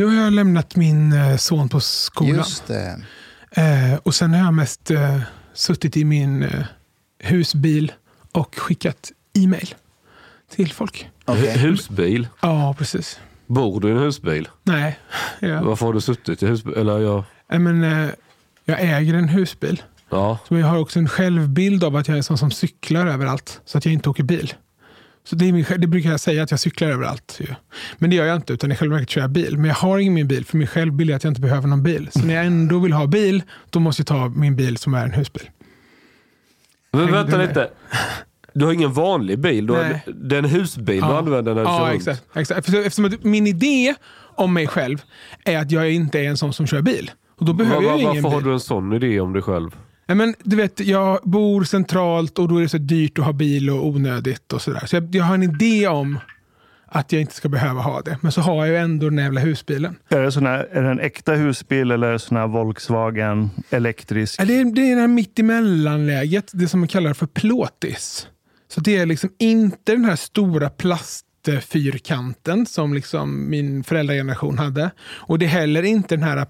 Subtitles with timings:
[0.00, 2.36] Nu har jag lämnat min eh, son på skolan.
[2.36, 3.02] Just det.
[3.50, 5.20] Eh, och sen har jag mest eh,
[5.54, 6.64] suttit i min eh,
[7.18, 7.92] husbil
[8.32, 9.74] och skickat e-mail
[10.54, 11.10] till folk.
[11.24, 11.58] Okej.
[11.58, 12.28] Husbil?
[12.40, 13.20] Ja, precis.
[13.46, 14.48] Bor du i en husbil?
[14.62, 14.98] Nej,
[15.40, 15.62] ja.
[15.62, 16.74] Varför har du suttit i husbil?
[16.74, 17.24] Eller jag...
[17.60, 17.82] Men,
[18.64, 19.82] jag äger en husbil.
[20.10, 20.38] Ja.
[20.48, 23.60] Så jag har också en självbild av att jag är en sån som cyklar överallt.
[23.64, 24.54] Så att jag inte åker bil.
[25.24, 27.36] Så det, är min, det brukar jag säga att jag cyklar överallt.
[27.40, 27.46] Ju.
[27.98, 29.56] Men det gör jag inte, utan i själva verket kör jag bil.
[29.56, 31.82] Men jag har ingen min bil, för min självbild är att jag inte behöver någon
[31.82, 32.08] bil.
[32.12, 35.04] Så när jag ändå vill ha bil, då måste jag ta min bil som är
[35.04, 35.50] en husbil.
[36.92, 37.48] Men Hängde vänta med.
[37.48, 37.70] lite.
[38.54, 39.66] Du har ingen vanlig bil?
[39.66, 41.96] Du har det är en husbil du använder när du kör ja runt?
[41.96, 42.58] exakt, exakt.
[42.68, 43.94] Eftersom, att min idé
[44.34, 45.02] om mig själv
[45.44, 47.10] är att jag inte är en sån som kör bil.
[47.36, 48.44] Och då behöver Va- va- jag ingen varför bil.
[48.44, 49.76] har du en sån idé om dig själv?
[50.14, 53.70] Men, du vet, jag bor centralt och då är det så dyrt att ha bil
[53.70, 54.52] och onödigt.
[54.52, 54.86] och sådär.
[54.86, 56.18] Så jag, jag har en idé om
[56.92, 58.18] att jag inte ska behöva ha det.
[58.20, 59.96] Men så har jag ju ändå den jävla husbilen.
[60.08, 64.46] Är det, sån här, är det en äkta husbil eller sån här Volkswagen elektrisk?
[64.46, 68.28] Det är, det är det här mittemellanläget, det som man kallar för plåtis.
[68.68, 74.90] Så det är liksom inte den här stora plastfyrkanten som liksom min föräldrageneration hade.
[75.00, 76.46] Och det är heller inte den här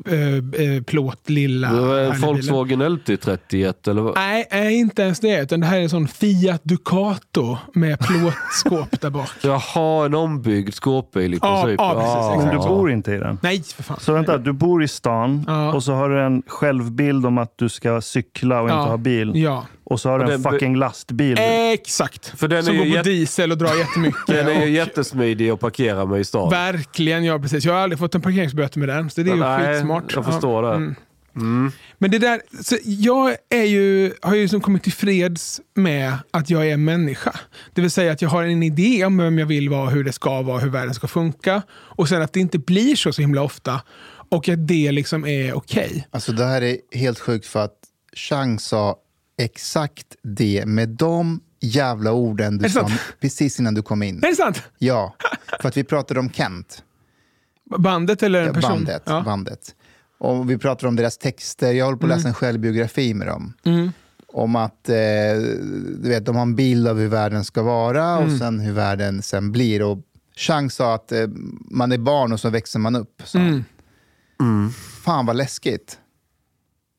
[0.00, 1.72] surfplåt lilla.
[1.72, 2.28] Det var en härliga bilen.
[2.28, 4.14] Volkswagen LT31 eller vad?
[4.14, 5.40] Nej, nej, inte ens det.
[5.42, 9.30] Utan det här är en sån Fiat Ducato med plåtskåp där bak.
[9.42, 11.80] Jaha, en ombyggd skåpbil i Ja, princip.
[11.80, 12.34] ja, precis, Ah.
[12.34, 12.46] exakt.
[12.46, 13.38] Men du bor inte i den?
[13.42, 14.00] Nej, för fan.
[14.00, 15.72] Så vänta, du bor i stan Ja.
[15.72, 18.78] och så har du en självbild om att du ska cykla och Ja.
[18.80, 19.32] inte ha bil.
[19.34, 21.36] Ja, Och så har du en fucking lastbil.
[21.74, 22.26] exakt.
[22.38, 24.20] För den som är går på diesel och drar jättemycket.
[24.26, 26.50] Den är ju och- jättesmidig att parkera med i stan.
[26.50, 27.64] Verkligen, ja precis.
[27.64, 29.10] Jag har aldrig fått en parkeringsböter med den.
[29.10, 30.12] Så det är ju Nej, skitsmart.
[30.14, 30.68] jag förstår det.
[31.36, 31.72] mm.
[31.98, 36.50] Men det där, så jag är ju, har ju liksom kommit till freds med att
[36.50, 37.32] jag är en människa.
[37.74, 40.12] Det vill säga att jag har en idé om vem jag vill vara, hur det
[40.12, 41.62] ska vara, hur världen ska funka.
[41.72, 43.80] Och sen att det inte blir så så himla ofta.
[44.28, 46.08] Och att det liksom är okej.
[46.10, 47.74] Alltså det här är helt sjukt för att
[48.16, 48.96] Chang sa
[49.44, 52.90] exakt det med de jävla orden du sa
[53.20, 54.24] precis innan du kom in.
[54.24, 54.62] Är det sant?
[54.78, 55.14] Ja,
[55.60, 56.82] för att vi pratade om Kent,
[57.78, 58.70] Bandet eller en ja, person?
[58.70, 59.02] bandet.
[59.06, 59.12] Ja.
[59.12, 59.24] Mm.
[59.24, 59.74] bandet.
[60.18, 61.72] Och vi pratade om deras texter.
[61.72, 63.52] Jag håller på att läsa en självbiografi med dem.
[64.32, 64.94] Om att eh,
[65.98, 68.24] du vet, de har en bild av hur världen ska vara Mm.
[68.32, 69.82] och sen hur världen sen blir.
[69.82, 69.98] Och
[70.36, 71.26] Chang sa att eh,
[71.70, 73.22] man är barn och så växer man upp.
[73.24, 73.64] sa han.
[74.40, 74.70] Mm.
[75.04, 75.98] Fan vad läskigt.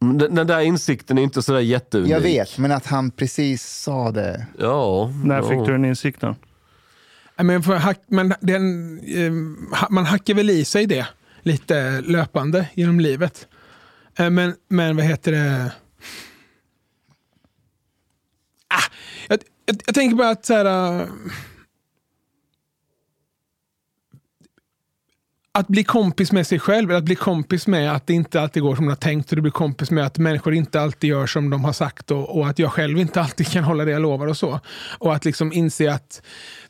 [0.01, 2.12] Den, den där insikten är inte sådär jätteunik.
[2.12, 4.45] Jag vet, men att han precis sa det.
[4.59, 5.12] Ja.
[5.24, 5.50] När ja.
[5.50, 6.36] fick du den insikten?
[7.38, 9.31] Men, för men den, eh,
[9.89, 11.07] man hackar väl i sig det
[11.42, 13.48] lite löpande genom livet.
[14.18, 15.71] Eh, men, men vad heter det?
[18.68, 18.94] Ah,
[19.27, 21.07] jag, jag, jag tänker bara att så här,
[25.53, 28.63] att bli kompis med sig själv, eller att bli kompis med att det inte alltid
[28.63, 31.27] går som man har tänkt och du blir kompis med att människor inte alltid gör
[31.27, 34.01] som de har sagt och, och att jag själv inte alltid kan hålla det jag
[34.01, 34.59] lovar och så.
[35.00, 36.21] Och att liksom inse att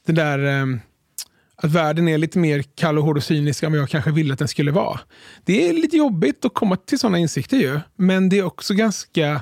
[0.05, 0.65] det där eh,
[1.55, 4.33] att världen är lite mer kall och hård och cynisk än vad jag kanske ville
[4.33, 4.99] att den skulle vara.
[5.45, 9.41] Det är lite jobbigt att komma till sådana insikter ju, men det är också ganska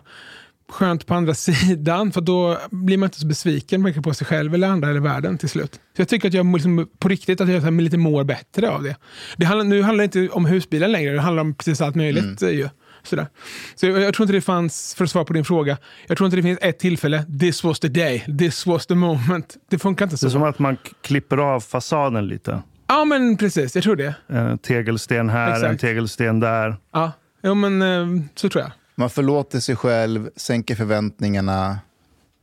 [0.70, 4.54] skönt på andra sidan, för då blir man inte så besviken varken på sig själv
[4.54, 5.74] eller andra eller världen till slut.
[5.74, 8.96] Så jag tycker att jag liksom, på riktigt att jag lite mår bättre av det.
[9.38, 12.42] det handlar, nu handlar det inte om husbilen längre, det handlar om precis allt möjligt.
[12.42, 12.56] Mm.
[12.56, 12.70] Ju.
[13.04, 13.28] Sådär.
[13.76, 15.78] Så jag, jag, tror inte det fanns, för att svara på din fråga,
[16.08, 19.58] jag tror inte det finns ett tillfälle, this was the day, this was the moment.
[19.70, 20.26] Det funkar inte så.
[20.26, 22.62] Det är som att man klipper av fasaden lite.
[22.88, 23.76] Ja, men precis.
[23.76, 24.16] Jag tror det.
[24.28, 25.72] En tegelsten här, Exakt.
[25.72, 26.76] en tegelsten där.
[26.94, 27.12] Ja,
[27.42, 28.72] ja men eh, så tror jag.
[29.00, 31.80] Man förlåter sig själv, sänker förväntningarna.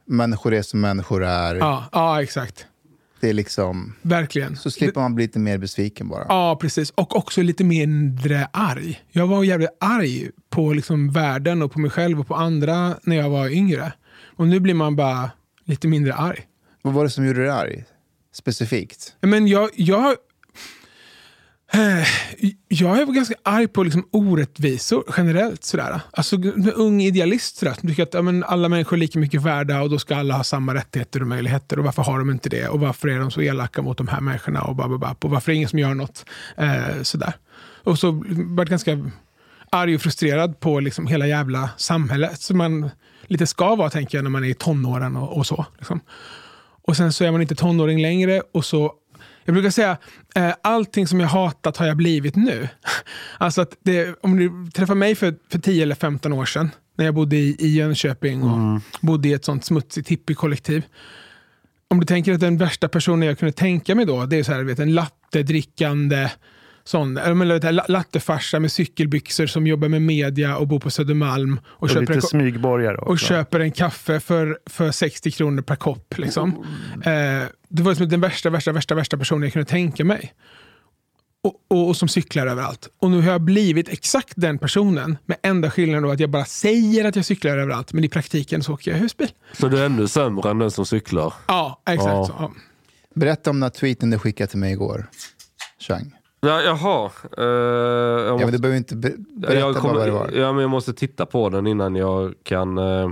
[0.04, 1.54] Människor är som människor är.
[1.54, 2.66] Ja, ja exakt.
[3.20, 3.94] Det är liksom...
[4.02, 4.56] Verkligen.
[4.56, 6.26] Så slipper man bli lite mer besviken bara.
[6.28, 6.90] Ja, precis.
[6.90, 9.00] Och också lite mindre arg.
[9.10, 13.16] Jag var jävligt arg på liksom världen och på mig själv och på andra när
[13.16, 13.92] jag var yngre.
[14.36, 15.30] Och nu blir man bara
[15.64, 16.40] lite mindre arg.
[16.82, 17.84] Vad var det som gjorde dig arg?
[18.32, 19.16] Specifikt?
[19.20, 20.16] Men jag, jag
[21.72, 22.06] Eh,
[22.68, 25.64] jag är ganska arg på liksom orättvisor generellt.
[25.64, 26.00] Sådär.
[26.12, 29.42] Alltså, en ung idealist sådär, som tycker att ja, men alla människor är lika mycket
[29.42, 31.78] värda och då ska alla ha samma rättigheter och möjligheter.
[31.78, 32.68] Och varför har de inte det?
[32.68, 34.62] Och varför är de så elaka mot de här människorna?
[34.62, 36.24] Och, bababab, och varför är det ingen som gör något?
[36.56, 37.32] Eh, sådär.
[37.84, 39.10] Och så varit ganska
[39.70, 42.40] arg och frustrerad på liksom hela jävla samhället.
[42.40, 42.90] Som man
[43.26, 45.66] lite ska vara, tänker jag, när man är i tonåren och, och så.
[45.78, 46.00] Liksom.
[46.82, 48.92] Och sen så är man inte tonåring längre och så
[49.46, 49.96] jag brukar säga,
[50.34, 52.68] eh, allting som jag hatat har jag blivit nu.
[53.38, 57.04] Alltså att det, om du träffar mig för, för 10 eller 15 år sedan, när
[57.04, 58.80] jag bodde i, i Jönköping och mm.
[59.00, 60.84] bodde i ett sånt smutsigt hippiekollektiv.
[61.88, 64.52] Om du tänker att den värsta personen jag kunde tänka mig då, det är så
[64.52, 66.30] här, vet, en latte-drickande
[66.88, 71.60] sån, eller lattefarsa med cykelbyxor som jobbar med media och bor på Södermalm.
[71.66, 73.10] Och, och köper lite smygborgare också.
[73.10, 76.18] Och köper en kaffe för, för 60 kronor per kopp.
[76.18, 76.64] Liksom.
[77.04, 77.42] Mm.
[77.42, 80.34] Eh, det var liksom den värsta, värsta, värsta, värsta personen jag kunde tänka mig.
[81.42, 82.88] Och, och, och, som cyklar överallt.
[82.98, 85.18] Och nu har jag blivit exakt den personen.
[85.24, 87.92] Med enda skillnaden då att jag bara säger att jag cyklar överallt.
[87.92, 89.28] Men i praktiken så åker jag husbil.
[89.52, 91.32] Så du är ännu sämre än den som cyklar?
[91.48, 92.08] Ja, exakt.
[92.08, 92.26] Ja.
[92.26, 92.52] Så, ja.
[93.14, 95.06] Berätta om den här tweeten du skickade till mig igår.
[95.78, 96.15] Chang.
[96.46, 97.10] Ja, jaha.
[97.38, 100.30] Uh, jag måste, ja, men du behöver inte berätta jag kommer, vad det var.
[100.30, 102.78] Ja, men jag måste titta på den innan jag kan...
[102.78, 103.10] Uh...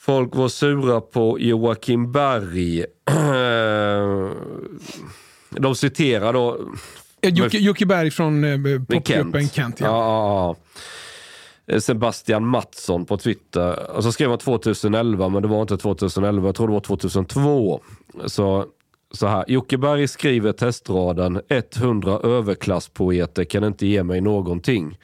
[0.00, 2.84] Folk var sura på Joakim Berg.
[5.50, 6.60] De citerar då...
[7.22, 9.52] Jocke, Jocke Berg från eh, popgruppen Kent.
[9.52, 9.86] Kent ja.
[9.86, 10.56] Ja,
[11.66, 11.80] ja.
[11.80, 13.90] Sebastian Mattsson på Twitter.
[13.90, 16.48] Och så skrev han 2011, men det var inte 2011.
[16.48, 17.80] Jag tror det var 2002.
[18.26, 18.66] Så
[19.10, 24.98] så här, Jocke Berg skriver testraden 100 överklasspoeter kan inte ge mig någonting.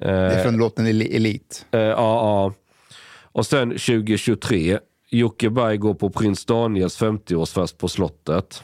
[0.00, 1.66] Det är från låten Elit.
[1.70, 2.52] Eh, ja, ja.
[3.32, 4.78] Och sen 2023,
[5.10, 8.62] Jocke Berg går på prins Daniels 50-årsfest på slottet.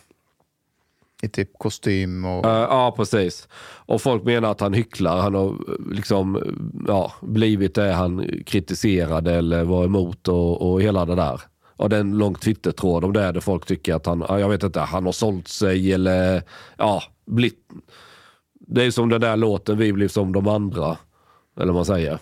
[1.22, 2.46] I typ kostym och...
[2.46, 3.48] Uh, ja, precis.
[3.86, 5.20] Och folk menar att han hycklar.
[5.20, 5.56] Han har
[5.92, 6.42] liksom
[6.88, 11.40] ja, blivit det han kritiserade eller var emot och, och hela det där.
[11.76, 14.62] Och det är en lång twittertråd om det där folk tycker att han, jag vet
[14.62, 16.42] inte, han har sålt sig eller
[16.76, 17.58] ja, blivit...
[18.68, 20.96] Det är som den där låten Vi blev som de andra.
[21.56, 22.18] Eller vad man säger.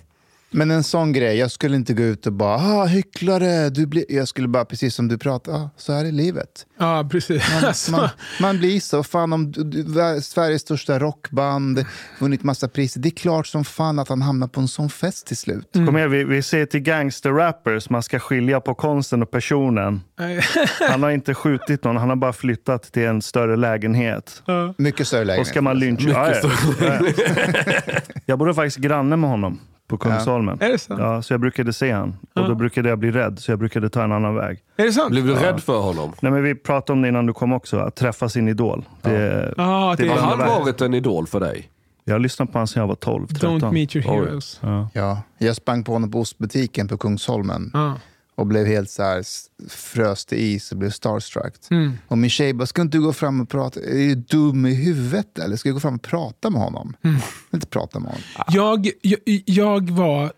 [0.55, 4.05] Men en sån grej, jag skulle inte gå ut och bara ah, hycklare, du blir...
[4.09, 6.67] jag skulle bara precis som du pratar, ah, så här är livet.
[6.79, 7.43] Ja, precis.
[7.53, 8.09] Man, man,
[8.41, 11.85] man, blir så, fan om du, du, Sveriges största rockband,
[12.19, 15.27] vunnit massa priser, det är klart som fan att han hamnar på en sån fest
[15.27, 15.77] till slut.
[15.77, 15.87] Mm.
[15.87, 20.01] Kom igen, vi, vi ser till gangster-rappers, man ska skilja på konsten och personen.
[20.91, 24.43] han har inte skjutit någon, han har bara flyttat till en större lägenhet.
[24.49, 24.71] Uh.
[24.79, 25.41] Mycket större lägenhet.
[25.41, 26.09] Och ska man lyncha...
[26.09, 27.11] Ja, ja.
[28.27, 30.59] jag bodde faktiskt granne med honom på Kungsholmen.
[30.61, 30.67] Ja.
[30.67, 31.01] Är det sant?
[31.01, 32.17] Ja, så jag brukade se han.
[32.35, 34.59] Och då brukade jag bli rädd, så jag brukade ta en annan väg.
[34.77, 35.11] Är det sant?
[35.11, 35.43] Blev du ja.
[35.43, 36.13] rädd för honom?
[36.21, 38.85] Nej, men vi pratade om det innan du kom också, att träffa sin idol.
[39.03, 41.71] Det, ah, det, det har han varit en idol för dig?
[42.05, 43.61] Jag har lyssnat på honom sedan jag var 12, 13.
[43.61, 44.61] Don't meet your heroes.
[44.63, 44.89] Ja.
[44.95, 45.23] ja.
[45.39, 47.73] Jag sprang på honom på ostbutiken på Kungsholmen.
[48.37, 49.25] Och blev helt så här,
[49.69, 51.55] frös till is och blev starstruck.
[51.71, 51.93] Mm.
[52.09, 53.81] Och min tjej bara, ska inte du gå fram och prata?
[53.81, 55.57] Är du dum i huvudet eller?
[55.57, 56.97] Ska jag gå fram och prata med honom?
[57.03, 57.17] Mm.
[57.55, 58.23] Inte prata med honom.
[58.49, 60.33] Jag, jag, jag var,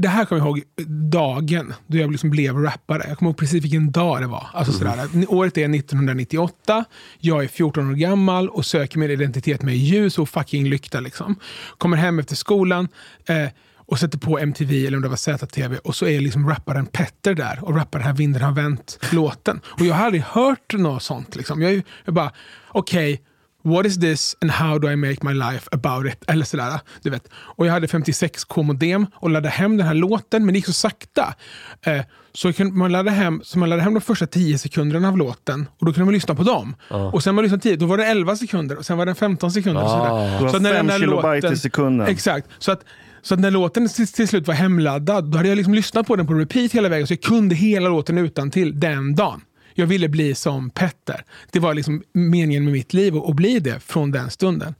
[0.00, 0.62] det här kommer jag ihåg
[1.10, 3.04] dagen då jag liksom blev rappare.
[3.08, 4.46] Jag kommer ihåg precis vilken dag det var.
[4.52, 5.08] Alltså mm.
[5.08, 6.84] sådär, året är 1998,
[7.18, 11.00] jag är 14 år gammal och söker min identitet med ljus och fucking lykta.
[11.00, 11.36] Liksom.
[11.78, 12.88] Kommer hem efter skolan.
[13.26, 13.48] Eh,
[13.86, 17.34] och sätter på MTV eller om det var ZTV och så är liksom rapparen Petter
[17.34, 19.60] där och rappar den här Vinden har vänt-låten.
[19.64, 21.36] Och jag har aldrig hört något sånt.
[21.36, 21.62] Liksom.
[21.62, 22.32] Jag, jag bara,
[22.68, 23.24] okej, okay,
[23.64, 26.24] What is this and how do I make my life about it?
[26.26, 26.80] Eller sådär.
[27.02, 27.28] Du vet.
[27.32, 30.72] Och jag hade 56k modem och laddade hem den här låten, men det gick så
[30.72, 31.34] sakta.
[31.82, 32.00] Eh,
[32.32, 35.86] så man laddade, hem, så man laddade hem de första 10 sekunderna av låten och
[35.86, 36.74] då kunde man lyssna på dem.
[36.88, 36.96] Ah.
[36.96, 39.52] Och sen man lyssnade 10, då var det 11 sekunder och sen var det 15
[39.52, 39.82] sekunder.
[39.82, 40.40] Ah.
[40.44, 42.06] Och så det var 5 kilobyte låten, i sekunden.
[42.06, 42.48] Exakt.
[42.58, 42.84] Så att,
[43.22, 46.16] så att när låten till, till, slut var hemladdad, då hade jag liksom lyssnat på
[46.16, 47.06] den på repeat hela vägen.
[47.06, 49.40] Så jag kunde hela låten utan till den dagen.
[49.74, 51.24] Jag ville bli som Petter.
[51.50, 54.74] Det var liksom meningen med mitt liv att bli det från den stunden.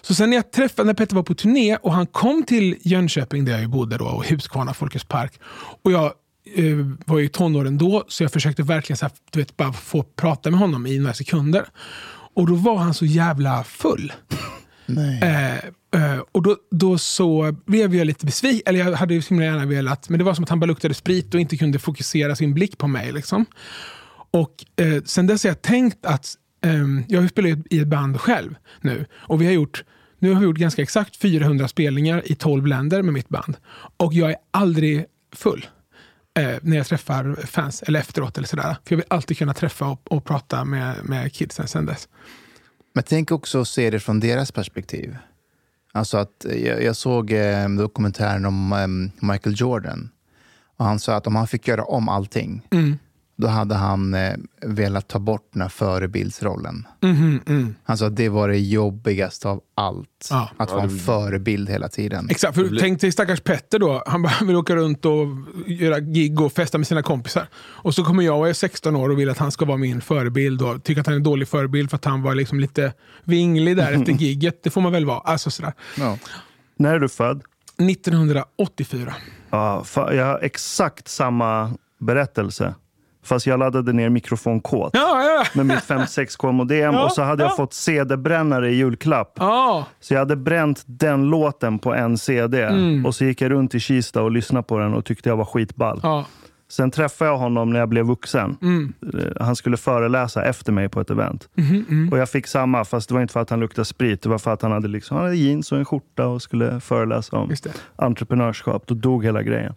[0.00, 3.44] Så sen när jag träffade, när Petter var på turné och han kom till Jönköping
[3.44, 5.40] där jag bodde då och Huskvarna Folkets Park.
[5.82, 6.04] Och jag
[6.56, 10.02] eh, var i tonåren då så jag försökte verkligen så här, du vet, bara få
[10.02, 11.64] prata med honom i några sekunder.
[12.34, 14.12] Och då var han så jävla full.
[15.22, 18.62] Eh, Eh, och då, då så blev jag lite besviken.
[18.66, 20.66] Eller jag hade ju så himla gärna velat, men det var som att han bara
[20.66, 23.12] luktade sprit och inte kunde fokusera sin blick på mig.
[23.12, 23.46] Liksom.
[24.30, 26.34] Och eh, sen dess har jag tänkt att,
[26.64, 29.06] eh, jag spelar i ett band själv nu.
[29.12, 29.84] Och vi har gjort,
[30.18, 33.56] nu har vi gjort ganska exakt 400 spelningar i 12 länder med mitt band.
[33.96, 35.66] Och jag är aldrig full.
[36.38, 38.76] Eh, när jag träffar fans eller efteråt eller sådär.
[38.84, 42.08] För jag vill alltid kunna träffa och, och prata med, med kidsen sen dess.
[42.94, 45.16] Men tänk också att se det från deras perspektiv.
[45.92, 50.10] Alltså att eh, jag, jag såg eh, dokumentären om eh, Michael Jordan.
[50.76, 52.98] Och han sa att om han fick göra om allting mm
[53.42, 56.86] då hade han eh, velat ta bort den här förebildsrollen.
[57.02, 57.74] Mm, mm.
[57.84, 60.28] Han sa att det var det jobbigaste av allt.
[60.30, 60.50] Ja.
[60.56, 62.28] Att vara en förebild hela tiden.
[62.30, 64.02] Exakt, för tänk dig stackars Petter då.
[64.06, 65.26] Han bara vill åka runt och
[65.66, 67.48] göra gig och festa med sina kompisar.
[67.54, 70.00] Och så kommer jag och är 16 år och vill att han ska vara min
[70.00, 72.92] förebild och tycker att han är en dålig förebild för att han var liksom lite
[73.24, 74.62] vinglig där efter gigget.
[74.62, 75.18] Det får man väl vara.
[75.18, 75.72] Alltså sådär.
[75.98, 76.18] Ja.
[76.76, 77.42] När är du född?
[77.90, 79.14] 1984.
[79.50, 82.74] Ja, jag har exakt samma berättelse.
[83.24, 85.44] Fast jag laddade ner mikrofonkåt ja, ja.
[85.54, 89.38] med mitt 56k modem ja, och så hade jag fått CD-brännare i julklapp.
[90.00, 93.06] Så jag hade bränt den låten på en CD mm.
[93.06, 95.44] och så gick jag runt i Kista och lyssnade på den och tyckte jag var
[95.44, 96.00] skitball.
[96.72, 98.56] Sen träffade jag honom när jag blev vuxen.
[98.62, 98.92] Mm.
[99.14, 101.48] Eh, han skulle föreläsa efter mig på ett event.
[101.56, 102.08] Mm, mm.
[102.12, 104.22] Och Jag fick samma, fast det var inte för att han luktade sprit.
[104.22, 106.80] Det var för att han hade, liksom, han hade jeans och en skjorta och skulle
[106.80, 107.54] föreläsa om
[107.96, 108.86] entreprenörskap.
[108.86, 109.74] Då dog hela grejen.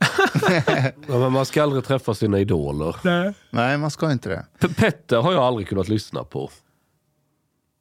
[1.07, 2.95] ja, men man ska aldrig träffa sina idoler.
[3.03, 4.45] Nej, Nej man ska inte det.
[4.59, 6.49] P Petter har jag aldrig kunnat lyssna på.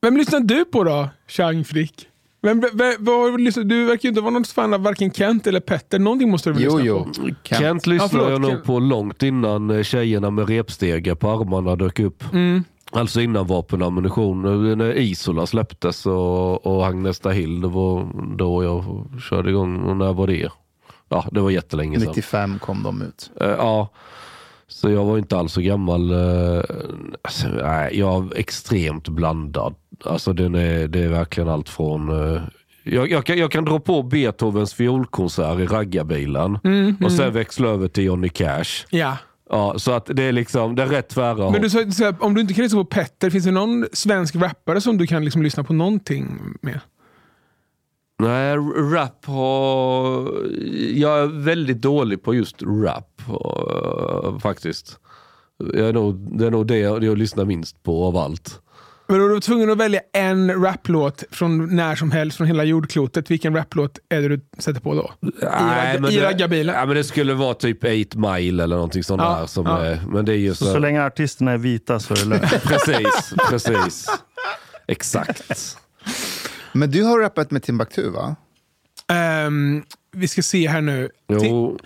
[0.03, 2.09] Vem lyssnar du på då, Chang Frick?
[2.45, 2.61] Men,
[2.99, 5.99] vad, du verkar ju inte vara någon fan av varken Kent eller Petter.
[5.99, 7.05] Någonting måste du väl jo, lyssna jo.
[7.05, 7.13] på?
[7.43, 11.77] Kent, Kent lyssnade ja, jag nog på långt innan eh, tjejerna med repstegar på armarna
[11.77, 12.25] dök upp.
[12.33, 12.65] Mm.
[12.91, 14.43] Alltså innan vapen och ammunition.
[14.79, 19.83] När Isola släpptes och, och Agnesta Hill, det var då jag körde igång.
[19.83, 20.51] Och när var det?
[21.09, 22.09] Ja, det var jättelänge sedan.
[22.09, 23.31] 95 kom de ut.
[23.43, 23.89] Uh, ja.
[24.75, 26.13] Så jag var inte alls så gammal.
[26.13, 26.63] Uh,
[27.23, 32.09] alltså, nej, jag är extremt blandad Alltså den är, det är verkligen allt från...
[32.09, 32.43] Uh,
[32.85, 37.35] jag, jag, kan, jag kan dra på Beethovens fiolkonsert i raggarbilen mm, och sen mm.
[37.35, 38.87] växla över till Johnny Cash.
[38.91, 39.17] Ja.
[39.51, 42.41] Ja, så att det är liksom, det är rätt tvära Men du sa, om du
[42.41, 45.65] inte kan lyssna på Petter, finns det någon svensk rappare som du kan liksom lyssna
[45.65, 46.81] på någonting med?
[48.19, 48.57] Nej,
[48.93, 50.33] rap har...
[50.95, 53.14] Jag är väldigt dålig på just rap
[54.41, 54.99] faktiskt.
[55.59, 58.61] Jag är nog, det är nog det jag, det jag lyssnar minst på av allt.
[59.07, 62.65] Men om du var tvungen att välja en raplåt från när som helst från hela
[62.65, 65.13] jordklotet, vilken raplåt är det du sätter på då?
[65.43, 66.75] Nej, I, raggarbilen?
[66.75, 69.47] Ja, men det skulle vara typ 8 Mile eller någonting sånt ja, där.
[69.47, 69.85] Som ja.
[69.85, 72.25] är, men det är ju så, så, så länge artisterna är vita så är det
[72.25, 72.63] lugnt.
[72.65, 74.07] precis, precis.
[74.87, 75.79] Exakt.
[76.73, 78.37] Men du har rappat med Timbuktu va?
[79.47, 81.11] Um, vi ska se här nu.
[81.29, 81.79] Jo.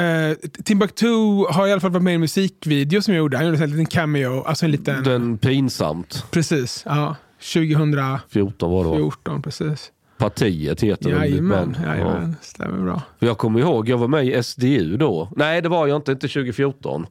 [0.00, 1.06] Uh, Timbuktu
[1.50, 3.36] har i alla fall varit med i en musikvideo som jag gjorde.
[3.36, 4.42] Han gjorde en liten cameo.
[4.42, 5.04] Alltså en liten...
[5.04, 6.24] Den Pinsamt.
[6.30, 7.16] Precis, ja.
[7.40, 9.92] 2014 var det 14, precis.
[10.18, 11.86] Partiet heter jajamän, det.
[11.86, 12.44] Jajamän, ja.
[12.46, 13.02] stämmer bra.
[13.18, 15.28] Jag kommer ihåg, jag var med i SDU då.
[15.36, 17.06] Nej, det var jag inte, inte 2014.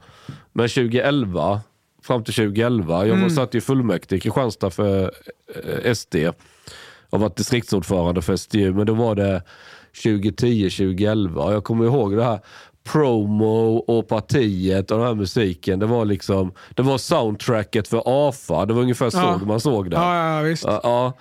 [0.54, 1.62] Men 2011,
[2.04, 2.98] fram till 2011.
[2.98, 3.22] Jag mm.
[3.22, 5.12] var satt i fullmäktige i Kristianstad för
[5.84, 6.16] eh, SD.
[7.10, 9.44] Jag varit distriktsordförande för SDU, men då var det
[10.04, 11.54] 2010, 2011.
[11.54, 12.40] Jag kommer ihåg det här
[12.84, 15.80] promo och partiet och den här musiken.
[15.80, 18.66] Det var liksom, det var soundtracket för AFA.
[18.66, 19.40] Det var ungefär så ja.
[19.46, 19.96] man såg det.
[19.96, 20.64] Ja, ja, visst.
[20.66, 21.14] Ja,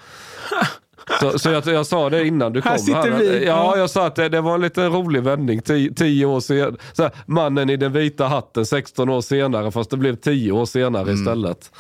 [1.21, 2.71] Så, så jag, jag, sa det innan du kom.
[2.71, 3.19] Här sitter här.
[3.19, 3.47] vi.
[3.47, 5.63] Ja, jag sa att det, det var en lite rolig vändning.
[5.63, 6.75] Tio, tio år senare.
[6.93, 10.67] Så här, mannen i den vita hatten 16 år senare, fast det blev 10 år
[10.67, 11.15] senare mm.
[11.15, 11.73] istället.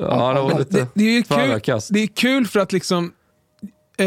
[0.00, 3.12] Ja, det var lite det, det är kul, Det är kul för att liksom...
[3.98, 4.06] Eh,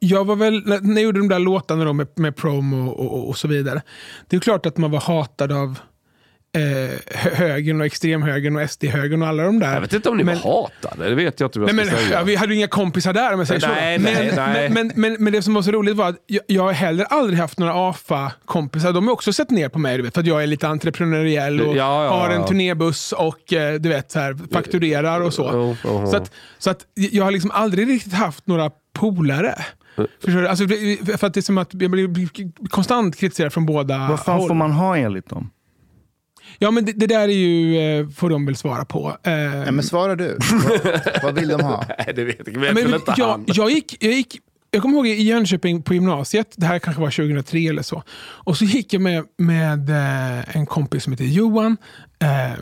[0.00, 3.28] jag var väl, när jag gjorde de där låtarna då med, med promo och, och,
[3.28, 3.82] och, så vidare.
[4.28, 5.78] Det är klart att man var hatad av
[6.56, 9.74] eh, högern och extremhögern och SD-högern och alla de där.
[9.74, 11.86] Jag vet inte om ni men, var hatade, det vet jag inte vad jag nej,
[11.86, 12.22] ska men, säga.
[12.22, 14.04] Vi hade ju inga kompisar där om jag säger nej, så.
[14.04, 14.70] Nej, men, nej.
[14.70, 17.38] Men, men, men, det som var så roligt var att jag, jag har heller aldrig
[17.38, 18.92] haft några AFA-kompisar.
[18.92, 21.60] De har också sett ner på mig, du vet, för att jag är lite entreprenöriell
[21.60, 25.48] och ja, ja, har en turnébuss och eh, du vet, så här, fakturerar och så.
[25.48, 26.10] Oh, oh, oh.
[26.10, 29.54] Så, att, så att jag har liksom aldrig riktigt haft några polare.
[29.96, 30.48] Förstår du?
[30.48, 30.68] Alltså,
[31.18, 34.48] för att det är som att jag blir konstant kritiserad från båda Vad fan håll.
[34.48, 35.50] får man ha enligt dem?
[36.58, 39.16] Ja, men det, det, där är ju, eh, får de väl svara på.
[39.22, 40.38] Eh, ja, men svara du.
[40.68, 41.84] vad, vad vill de ha?
[41.98, 43.44] Nej, det vet jag, vet men, inte jag, han.
[43.46, 47.10] Jag gick, jag gick jag kommer ihåg i Jönköping på gymnasiet, det här kanske var
[47.10, 48.02] 2003 eller så.
[48.18, 51.76] Och så gick jag med, med eh, en kompis som heter Johan.
[52.18, 52.58] Eh,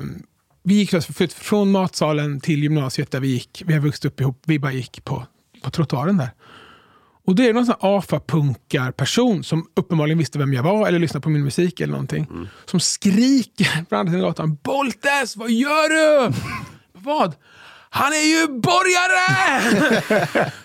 [0.62, 3.62] vi gick alltså från matsalen till gymnasiet där vi gick.
[3.66, 4.42] Vi har vuxit upp ihop.
[4.46, 5.26] Vi bara gick på,
[5.62, 6.30] på trottoaren där.
[7.28, 11.22] Och då är det någon sån AFA-punkar-person som uppenbarligen visste vem jag var eller lyssnade
[11.22, 12.26] på min musik eller någonting.
[12.30, 12.48] Mm.
[12.64, 14.58] Som skriker på andra sidan gatan.
[14.62, 16.34] Boltes, vad gör du?
[16.92, 17.34] vad?
[17.90, 19.60] Han är ju borgare!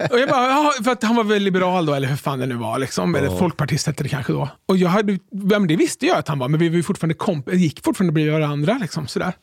[0.12, 2.46] och jag bara, ja, för att han var väl liberal då, eller hur fan det
[2.46, 2.80] nu var.
[2.80, 3.16] Liksom.
[3.16, 4.50] Eller folkpartist hette det kanske då.
[4.66, 7.54] Och jag hade, men det visste jag att han var, men vi var fortfarande komp
[7.54, 8.78] gick fortfarande bredvid varandra.
[8.82, 9.34] Liksom, sådär.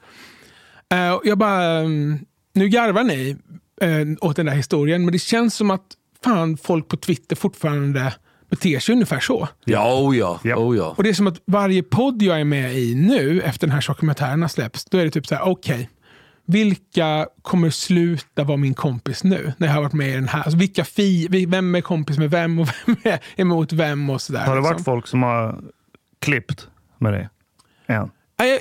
[0.94, 2.18] Uh, och jag bara, mm,
[2.54, 3.36] nu garvar ni
[3.84, 8.12] uh, åt den där historien, men det känns som att fan folk på Twitter fortfarande
[8.50, 9.48] beter sig ungefär så.
[9.64, 10.94] Ja, oh ja, oh ja.
[10.96, 13.84] Och det är som att varje podd jag är med i nu, efter den här
[13.88, 15.86] dokumentären har släppts, då är det typ så här, okej, okay,
[16.46, 19.52] vilka kommer sluta vara min kompis nu?
[19.58, 20.42] När jag har varit med i den här.
[20.42, 24.40] Alltså vilka fi, vem är kompis med vem och vem är emot vem och sådär.
[24.46, 24.84] Har det varit liksom.
[24.84, 25.60] folk som har
[26.18, 27.28] klippt med dig?
[27.86, 28.10] Än?
[28.38, 28.60] Nej,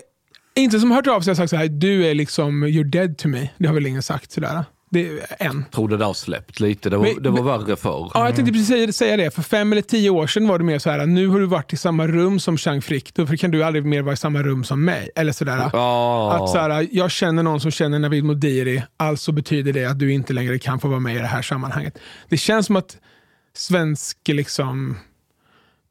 [0.56, 3.18] inte som har hört av sig och sagt så här, du är liksom, you're dead
[3.18, 3.50] to me.
[3.58, 4.64] Det har väl ingen sagt sådär.
[4.90, 5.22] Det.
[5.40, 6.90] Jag tror det där har släppt lite.
[6.90, 8.12] Det var, men, det var värre förr.
[8.14, 9.32] Ja, jag tänkte precis säga det.
[9.32, 11.74] För fem eller tio år sedan var det mer så här, nu har du varit
[11.74, 14.64] i samma rum som Chang Frick, då kan du aldrig mer vara i samma rum
[14.64, 15.10] som mig.
[15.16, 15.70] Eller sådär.
[15.74, 16.36] Oh.
[16.36, 20.14] Att så här, jag känner någon som känner Navid Modiri, alltså betyder det att du
[20.14, 21.98] inte längre kan få vara med i det här sammanhanget.
[22.30, 22.98] Det känns som att
[23.54, 24.98] svensk liksom,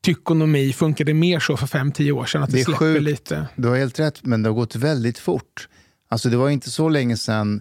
[0.05, 2.43] tykonomi funkade mer så för fem, tio år sedan.
[2.43, 3.03] Att det, det släpper sjukt.
[3.03, 3.47] lite.
[3.57, 5.69] Du har helt rätt, men det har gått väldigt fort.
[6.11, 7.61] Alltså det var inte så länge sedan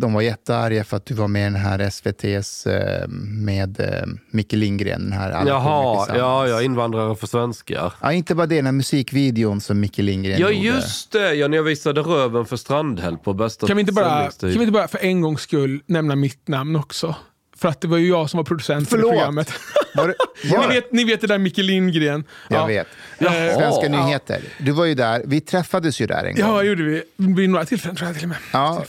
[0.00, 4.06] de var jättearga för att du var med i den här SVTs eh, med eh,
[4.30, 5.02] Micke Lindgren.
[5.02, 7.92] Den här Jaha, ja, ja, invandrare för svenskar.
[8.00, 10.66] Ja, inte bara det, den här musikvideon som Micke Lindgren ja, gjorde.
[10.66, 11.34] Ja, just det.
[11.34, 14.60] Ja, när jag visade röven för Strandhäll på bästa kan vi, inte bara, kan vi
[14.60, 17.14] inte bara för en gångs skull nämna mitt namn också?
[17.58, 19.10] För att det var ju jag som var producent Förlåt.
[19.10, 19.52] för programmet.
[19.96, 20.14] Var det,
[20.50, 22.24] var ni, vet, ni vet det där Micke Lindgren.
[22.48, 22.66] Jag ja.
[22.66, 22.86] vet.
[23.18, 23.54] Jaha.
[23.54, 24.40] Svenska nyheter.
[24.58, 25.22] Du var ju där.
[25.26, 26.44] Vi träffades ju där en gång.
[26.44, 27.02] Ja, gjorde vi.
[27.16, 28.38] Vid några tillfällen tror jag till och med.
[28.52, 28.84] Ja,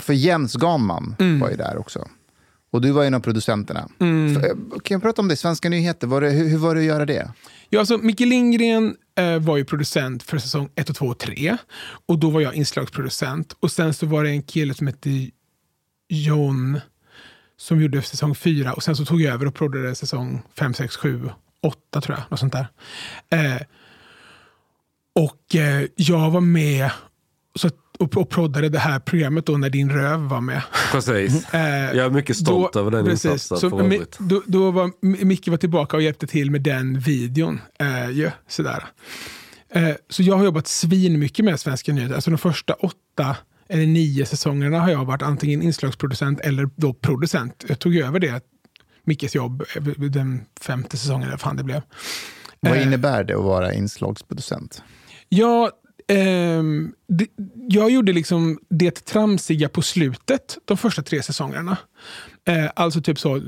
[0.00, 1.40] för Jens Gamman mm.
[1.40, 2.08] var ju där också.
[2.72, 3.88] Och du var en av producenterna.
[3.98, 4.34] Mm.
[4.34, 4.48] För,
[4.80, 5.36] kan jag prata om det?
[5.36, 7.32] Svenska nyheter, var det, hur, hur, var det att göra det?
[7.68, 11.56] Ja, alltså, Micke Lindgren eh, var ju producent för säsong 1, 2 och 3.
[12.06, 13.56] Och då var jag inslagsproducent.
[13.60, 15.30] Och sen så var det en kille som hette
[16.08, 16.80] John
[17.60, 20.96] som gjorde säsong fyra och sen så tog jag över och proddade säsong fem, sex,
[20.96, 21.30] sju,
[21.62, 22.30] åtta tror jag.
[22.30, 22.68] Något sånt där.
[23.30, 23.62] Eh,
[25.14, 26.90] och eh, jag var med
[27.54, 30.62] så, och, och proddade det här programmet då när din röv var med.
[30.92, 31.46] Precis.
[31.54, 33.24] Eh, jag är mycket stolt då, över den precis.
[33.24, 33.70] insatsen.
[33.70, 34.90] Så, då, då var
[35.24, 37.60] Micke var tillbaka och hjälpte till med den videon.
[37.78, 38.84] Eh, ja, sådär.
[39.70, 42.14] Eh, så jag har jobbat svin mycket med Svenska nyheter.
[42.14, 43.36] Alltså de första åtta
[43.70, 47.64] eller nio säsongerna har jag varit antingen inslagsproducent eller då producent.
[47.68, 48.40] Jag tog över det,
[49.04, 49.64] Mickes jobb,
[49.96, 51.82] den femte säsongen eller fan det blev.
[52.60, 54.82] Vad eh, innebär det att vara inslagsproducent?
[55.28, 55.70] Ja,
[56.08, 56.62] eh,
[57.08, 57.26] det,
[57.68, 61.76] jag gjorde liksom det tramsiga på slutet de första tre säsongerna.
[62.44, 63.42] Eh, alltså typ så,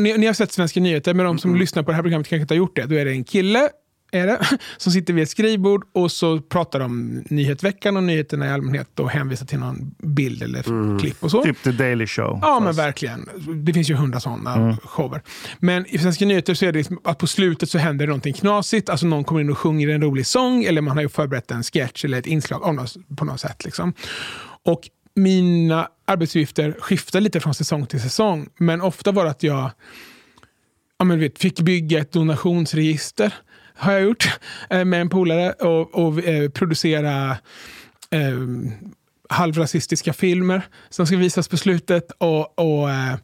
[0.00, 1.60] ni, ni, har sett Svenska nyheter, men de som mm.
[1.60, 2.86] lyssnar på det här programmet kanske inte har gjort det.
[2.86, 3.68] Då är det en kille
[4.12, 8.50] är det, som sitter vid ett skrivbord och så pratar om nyhetsveckan och nyheterna i
[8.50, 10.98] allmänhet och hänvisar till någon bild eller mm.
[10.98, 11.42] klipp och så.
[11.42, 12.38] Typ The Daily Show.
[12.42, 12.64] Ja, fast.
[12.64, 13.28] men verkligen.
[13.64, 14.76] Det finns ju hundra sådana mm.
[14.76, 15.22] shower.
[15.58, 18.34] Men i Svenska nyheter så är det liksom att på slutet så händer det någonting
[18.34, 18.88] knasigt.
[18.88, 21.62] Alltså någon kommer in och sjunger en rolig sång eller man har ju förberett en
[21.62, 23.64] sketch eller ett inslag något, på något sätt.
[23.64, 23.94] Liksom.
[24.64, 28.48] Och mina arbetsuppgifter skiftar lite från säsong till säsong.
[28.58, 29.70] Men ofta var det att jag
[30.98, 33.34] ja, men vet, fick bygga ett donationsregister
[33.82, 34.38] har jag gjort
[34.70, 37.30] eh, med en polare och, och eh, producera
[38.10, 38.38] eh,
[39.28, 43.16] halvrasistiska filmer som ska visas på slutet och, och eh,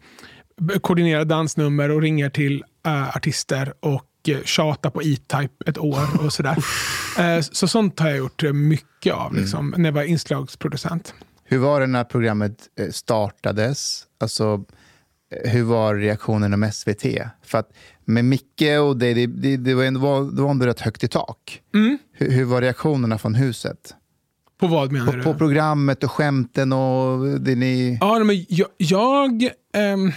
[0.80, 6.32] koordinera dansnummer och ringa till eh, artister och eh, tjata på E-Type ett år och
[6.32, 6.56] sådär.
[7.40, 9.42] så sånt har jag gjort mycket av mm.
[9.42, 9.82] liksom, mm.
[9.82, 11.14] när jag var inslagsproducent.
[11.44, 12.58] Hur var det när programmet
[12.90, 14.02] startades?
[14.20, 14.64] Alltså,
[15.44, 17.02] hur var reaktionen om SVT?
[17.42, 17.70] För att
[18.08, 21.08] med Micke och det, det, det, det var ändå, det var ändå rätt högt i
[21.08, 21.62] tak.
[21.74, 21.98] Mm.
[22.12, 23.94] Hur, hur, var reaktionerna från huset?
[24.60, 25.22] På vad menar på, du?
[25.22, 27.98] På programmet och skämten och det ni...
[28.00, 28.68] Ja, men jag...
[28.76, 30.12] jag ähm,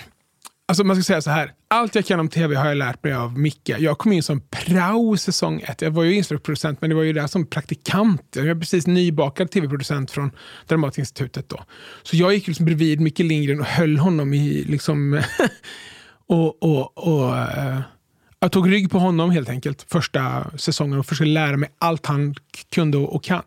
[0.68, 1.52] alltså man ska säga så här.
[1.68, 3.70] Allt jag kan om tv har jag lärt mig av Micke.
[3.80, 5.82] Jag kom in som prao säsong ett.
[5.82, 8.36] Jag var ju instruktproducent, men det var ju där som praktikant.
[8.36, 10.32] Jag var precis nybakad tv-producent från
[10.68, 11.64] Dramatinstitutet då.
[12.04, 15.22] Så jag gick liksom bredvid Micke Lindgren och höll honom i liksom...
[16.32, 17.82] och, och, och uh,
[18.40, 22.36] jag tog rygg på honom helt enkelt första säsongen och försökte lära mig allt han
[22.70, 23.44] kunde och kan.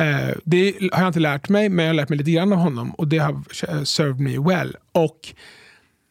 [0.00, 2.58] Uh, det har jag inte lärt mig, men jag har lärt mig lite grann av
[2.58, 3.32] honom och det har
[3.68, 4.76] eh, served me well.
[4.92, 5.34] Och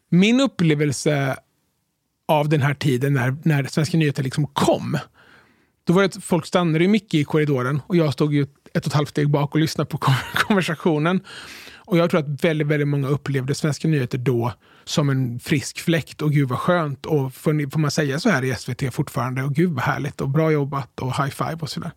[0.09, 1.37] min upplevelse
[2.27, 4.97] av den här tiden när, när Svenska nyheter liksom kom.
[5.83, 8.49] Då var det att folk stannade ju mycket i korridoren och jag stod ju ett
[8.73, 9.97] och ett halvt steg bak och lyssnade på
[10.33, 11.21] konversationen.
[11.85, 16.21] Och jag tror att väldigt, väldigt många upplevde Svenska nyheter då som en frisk fläkt
[16.21, 17.05] och gud vad skönt.
[17.05, 19.43] Och får, får man säga så här i SVT fortfarande?
[19.43, 21.91] Och gud vad härligt och bra jobbat och high five och sådär.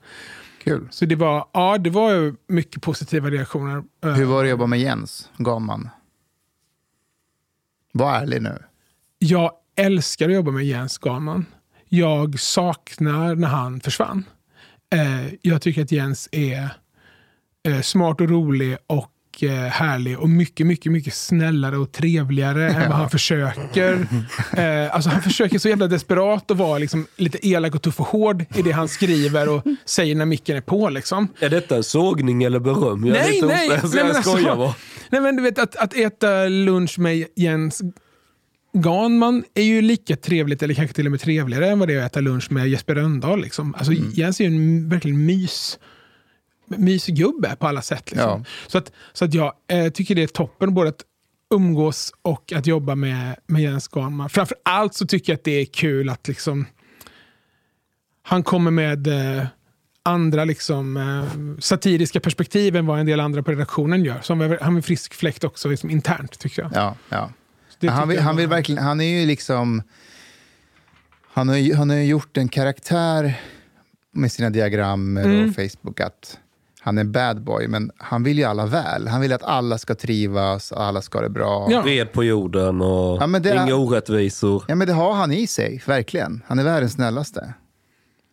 [0.65, 0.89] Kul.
[0.91, 3.83] Så det var, ja, det var mycket positiva reaktioner.
[4.03, 5.89] Hur var det att jobba med Jens Gaman?
[7.93, 8.63] Var ärlig nu.
[9.19, 11.47] Jag älskar att jobba med Jens Garman.
[11.89, 14.25] Jag saknar när han försvann.
[14.91, 16.69] Eh, jag tycker att Jens är
[17.63, 22.89] eh, smart och rolig och eh, härlig och mycket, mycket, mycket snällare och trevligare än
[22.89, 24.07] vad han försöker.
[24.57, 28.07] Eh, alltså han försöker så jävla desperat att vara liksom lite elak och tuff och
[28.07, 30.89] hård i det han skriver och säger när micken är på.
[30.89, 31.29] Liksom.
[31.41, 33.07] Är detta sågning eller beröm?
[33.07, 34.75] Jag nej, nej, nej, men alltså,
[35.11, 37.83] nej, men du vet att, att äta lunch med Jens
[38.73, 41.99] Ganman är ju lika trevligt, eller kanske till och med trevligare än vad det är
[41.99, 43.41] att äta lunch med Jesper Rönndahl.
[43.41, 43.75] Liksom.
[43.75, 44.11] Alltså, mm.
[44.15, 45.79] Jens är ju en verkligen mys,
[46.69, 48.11] mysgubbe på alla sätt.
[48.11, 48.31] Liksom.
[48.31, 48.45] Ja.
[48.67, 51.05] Så, att, så att jag eh, tycker det är toppen både att
[51.55, 54.31] umgås och att jobba med, med Jens Ganman.
[54.31, 56.67] Framför allt så tycker jag att det är kul att liksom,
[58.23, 59.47] han kommer med eh,
[60.03, 64.21] andra liksom, eh, satiriska perspektiv än vad en del andra på redaktionen gör.
[64.21, 66.71] Så han är en frisk fläkt också liksom, internt, tycker jag.
[66.75, 67.31] Ja, ja
[67.87, 69.83] han, vill, han vill verkligen, han är ju liksom...
[71.33, 73.41] Han har, han har gjort en karaktär
[74.13, 75.49] med sina diagram mm.
[75.49, 76.39] och Facebook att
[76.89, 79.09] han är bad boy, men han vill ju alla väl.
[79.09, 81.69] Han vill att alla ska trivas, alla ska ha det bra.
[81.71, 81.83] Ja.
[81.83, 84.65] Fred på jorden och ja, det, inga orättvisor.
[84.69, 86.43] Ja, men det har han i sig, verkligen.
[86.47, 87.55] Han är världens snällaste.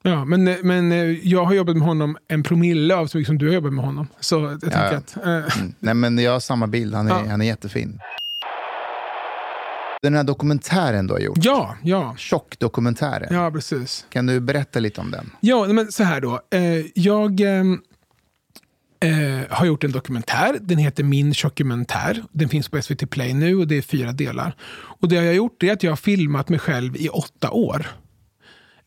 [0.03, 3.37] Ja, men, men eh, jag har jobbat med honom en promille av så mycket som
[3.37, 4.07] du har jobbat med honom.
[4.19, 5.17] Så jag ja, tänker att...
[5.17, 5.59] Äh.
[5.59, 5.73] Mm.
[5.79, 6.95] Nej, men jag har samma bild.
[6.95, 7.25] Han är, ja.
[7.29, 7.99] han är jättefin.
[10.01, 11.37] Den här dokumentären du har gjort.
[11.41, 12.15] Ja, ja.
[12.17, 13.35] Tjock-dokumentären.
[13.35, 14.05] Ja, precis.
[14.09, 15.31] Kan du berätta lite om den?
[15.39, 16.41] Ja, men så här då.
[16.51, 17.81] Eh, jag ehm,
[19.05, 20.57] eh, har gjort en dokumentär.
[20.61, 22.23] Den heter Min tjockumentär.
[22.31, 24.55] Den finns på SVT Play nu och det är fyra delar.
[24.71, 27.87] Och det jag har gjort är att jag har filmat mig själv i åtta år.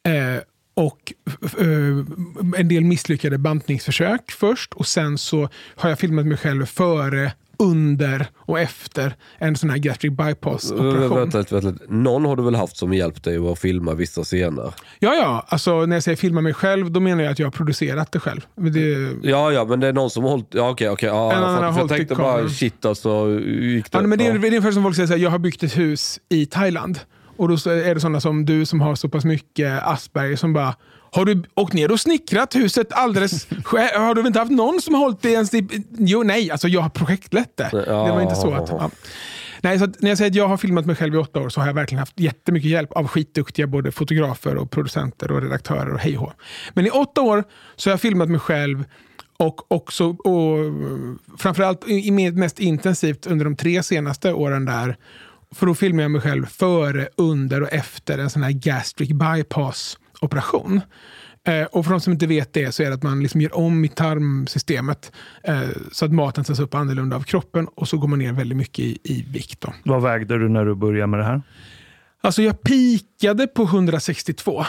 [0.06, 0.42] Eh,
[0.78, 1.12] och
[1.58, 7.32] eh, en del misslyckade bantningsförsök först och sen så har jag filmat mig själv före
[7.58, 11.14] under och efter en sån här gastric bypass-operation.
[11.14, 11.84] Vänta, vänta, vänta.
[11.88, 14.74] Någon har du väl haft som hjälpt dig att filma vissa scener?
[14.98, 15.44] Ja, ja.
[15.48, 18.20] Alltså, när jag säger filma mig själv, då menar jag att jag har producerat det
[18.20, 18.40] själv.
[18.54, 19.12] Det...
[19.22, 20.54] Ja, ja, men det är någon som har hållit...
[20.54, 21.08] Ja, okej, okej.
[21.08, 23.98] Ja, en jag, jag tänkte bara, shit alltså, gick det?
[23.98, 25.62] Ja, men det, är, det är ungefär som folk säger, så här, jag har byggt
[25.62, 27.00] ett hus i Thailand.
[27.38, 30.74] Och då är det sådana som du som har så pass mycket Asperger som bara
[31.12, 34.00] har du åkt ner och snickrat huset alldeles själv?
[34.00, 35.50] Har du inte haft någon som har hållit det ens?
[35.98, 37.70] Jo, nej, alltså jag har projektlett det.
[37.72, 37.80] Ja.
[37.80, 38.68] Det var inte så att...
[38.68, 38.90] Ja.
[39.60, 41.48] Nej, så att när jag säger att jag har filmat mig själv i åtta år
[41.48, 45.92] så har jag verkligen haft jättemycket hjälp av skitduktiga både fotografer, och producenter och redaktörer
[45.92, 46.18] och hej
[46.74, 47.44] Men i åtta år
[47.76, 48.84] så har jag filmat mig själv
[49.36, 50.58] och också, och
[51.38, 51.84] framförallt
[52.32, 54.96] mest intensivt under de tre senaste åren där.
[55.54, 59.98] För då filmar jag mig själv före, under och efter en sån här gastric bypass
[60.20, 60.80] operation.
[61.44, 63.56] Eh, och för de som inte vet det så är det att man liksom gör
[63.56, 65.60] om i tarmsystemet eh,
[65.92, 68.84] så att maten tas upp annorlunda av kroppen och så går man ner väldigt mycket
[68.84, 69.60] i, i vikt.
[69.60, 69.72] Då.
[69.84, 71.42] Vad vägde du när du började med det här?
[72.20, 74.64] Alltså jag pikade på 162.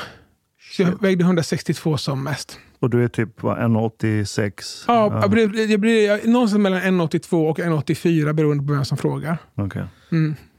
[0.72, 2.60] Så jag vägde 162 som mest.
[2.80, 4.84] Och du är typ 1,86?
[4.88, 5.22] Ja, ja.
[5.22, 9.38] Jag blir, jag blir någonstans mellan 1,82 och 1,84 beroende på vem som frågar.
[9.56, 9.84] Okay.
[10.12, 10.36] Mm.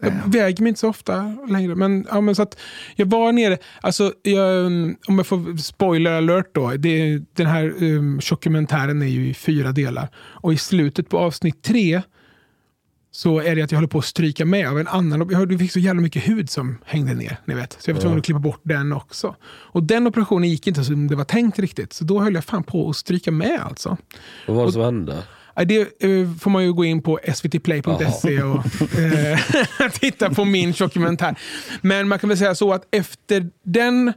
[0.00, 1.74] Jag väger mig inte så ofta längre.
[1.74, 2.58] Men, ja, men så att
[2.96, 4.66] jag var nere, alltså, jag,
[5.06, 6.70] om jag får spoiler alert då.
[6.70, 10.08] Det, den här um, dokumentären är ju i fyra delar.
[10.16, 12.02] Och i slutet på avsnitt tre
[13.16, 15.28] så är det att jag håller på att stryka med av en annan.
[15.30, 17.40] Jag fick så jävla mycket hud som hängde ner.
[17.44, 17.76] Ni vet.
[17.80, 19.36] Så jag var tvungen att klippa bort den också.
[19.44, 21.92] Och den operationen gick inte som det var tänkt riktigt.
[21.92, 23.96] Så då höll jag fan på att stryka med alltså.
[24.46, 25.22] Vad var det som hände?
[25.64, 29.38] Det eh, får man ju gå in på svtplay.se och eh,
[29.92, 31.38] titta på min dokumentär.
[31.80, 34.12] Men man kan väl säga så att efter den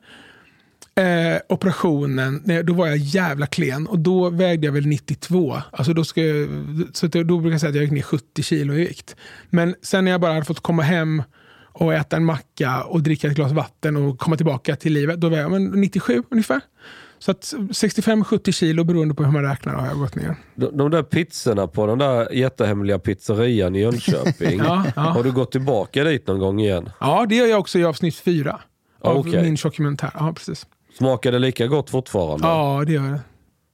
[0.95, 5.62] eh, operationen, då var jag jävla klen och då vägde jag väl 92.
[5.71, 6.49] Alltså då, ska jag,
[6.93, 9.15] så då brukar jag säga att jag gick ner 70 kilo i vikt.
[9.49, 11.23] Men sen när jag bara hade fått komma hem
[11.71, 15.30] och äta en macka och dricka ett glas vatten och komma tillbaka till livet, då
[15.30, 16.62] var jag 97 ungefär.
[17.19, 20.36] Så att 65-70 kilo beroende på hur man räknar har jag gått ner.
[20.55, 24.60] De, de där pizzorna på den där jättehemliga pizzerian i Jönköping.
[24.63, 25.01] ja, ja.
[25.01, 26.89] Har du gått tillbaka dit någon gång igen?
[26.99, 28.60] Ja, det gör jag också i avsnitt fyra.
[29.01, 29.41] Av okay.
[29.41, 30.12] min dokumentär.
[30.13, 30.67] Ja, precis.
[30.97, 32.47] Smakar det lika gott fortfarande?
[32.47, 33.21] Ja, det gör det.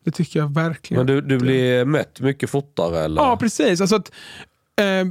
[0.06, 1.06] Det tycker jag verkligen.
[1.06, 3.22] Men du, du blir mätt mycket fortare eller?
[3.22, 3.82] Ja, precis.
[3.82, 4.12] Alltså att,
[4.80, 5.06] eh,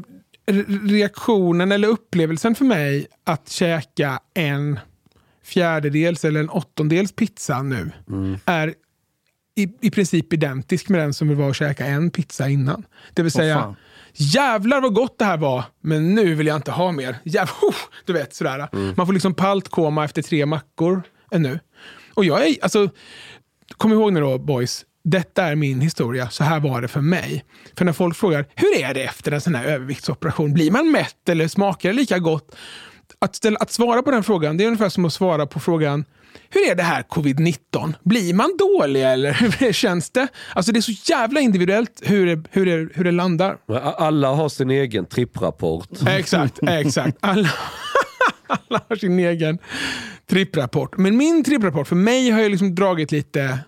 [0.83, 4.79] reaktionen eller upplevelsen för mig att käka en
[5.45, 8.39] fjärdedels eller en åttondels pizza nu mm.
[8.45, 8.75] är
[9.57, 12.87] i, i princip identisk med den som var att käka en pizza innan.
[13.15, 13.75] Det vill säga, oh,
[14.15, 17.17] jävlar vad gott det här var, men nu vill jag inte ha mer.
[17.25, 18.69] Jävlar, oh, du vet, sådär.
[18.73, 18.95] Mm.
[18.97, 21.61] Man får liksom paltkoma efter tre mackor ännu.
[22.15, 22.89] Och jag är, alltså,
[23.77, 27.45] kom ihåg nu då boys, detta är min historia, så här var det för mig.
[27.77, 30.53] För när folk frågar, hur är det efter en sån här överviktsoperation?
[30.53, 32.57] Blir man mätt eller smakar det lika gott?
[33.25, 36.05] Att, ställa, att svara på den frågan, det är ungefär som att svara på frågan
[36.51, 37.95] hur är det här covid-19?
[38.03, 40.29] Blir man dålig eller hur känns det?
[40.55, 43.57] Alltså det är så jävla individuellt hur det, hur det, hur det landar.
[43.97, 45.89] Alla har sin egen tripprapport.
[46.09, 47.19] Exakt, exakt.
[47.21, 47.49] Alla,
[48.47, 49.59] alla har sin egen
[50.31, 50.97] tripprapport.
[50.97, 53.59] Men min tripprapport, för mig har jag liksom dragit lite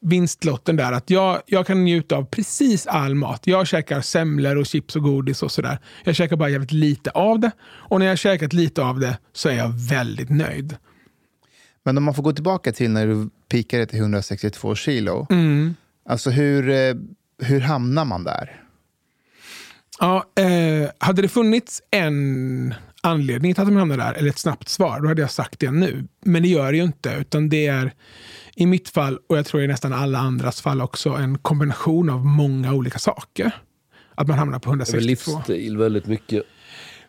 [0.00, 0.92] vinstlotten där.
[0.92, 3.46] Att jag, jag kan njuta av precis all mat.
[3.46, 5.78] Jag käkar semlor och chips och godis och sådär.
[6.04, 7.50] Jag käkar bara jävligt lite av det.
[7.60, 10.76] Och när jag käkat lite av det så är jag väldigt nöjd.
[11.84, 15.26] Men om man får gå tillbaka till när du pikade till 162 kilo.
[15.30, 15.74] Mm.
[16.08, 16.94] Alltså hur, eh,
[17.42, 18.62] hur hamnar man där?
[20.00, 24.68] Ja, eh, hade det funnits en anledning till att man hamnar där, eller ett snabbt
[24.68, 26.04] svar, då hade jag sagt det nu.
[26.24, 27.92] Men det gör det ju inte, utan det är
[28.58, 32.26] i mitt fall, och jag tror i nästan alla andras fall också, en kombination av
[32.26, 33.52] många olika saker.
[34.14, 35.06] Att man hamnar på 162.
[35.06, 36.42] livsstil väldigt mycket.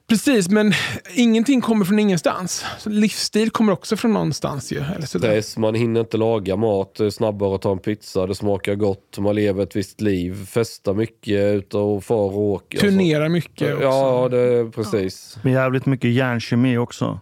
[0.08, 0.74] Precis, men
[1.16, 2.66] ingenting kommer från ingenstans.
[2.80, 4.72] Så livsstil kommer också från någonstans.
[4.72, 8.28] Ju, eller Stress, man hinner inte laga mat, det är snabbare att ta en pizza,
[8.28, 12.78] det smakar gott, man lever ett visst liv, festar mycket, ute och far och åker.
[12.78, 13.84] Turnerar mycket också.
[13.84, 15.32] Ja, det, precis.
[15.36, 15.42] Ja.
[15.44, 17.20] Men jävligt mycket hjärnkemi också.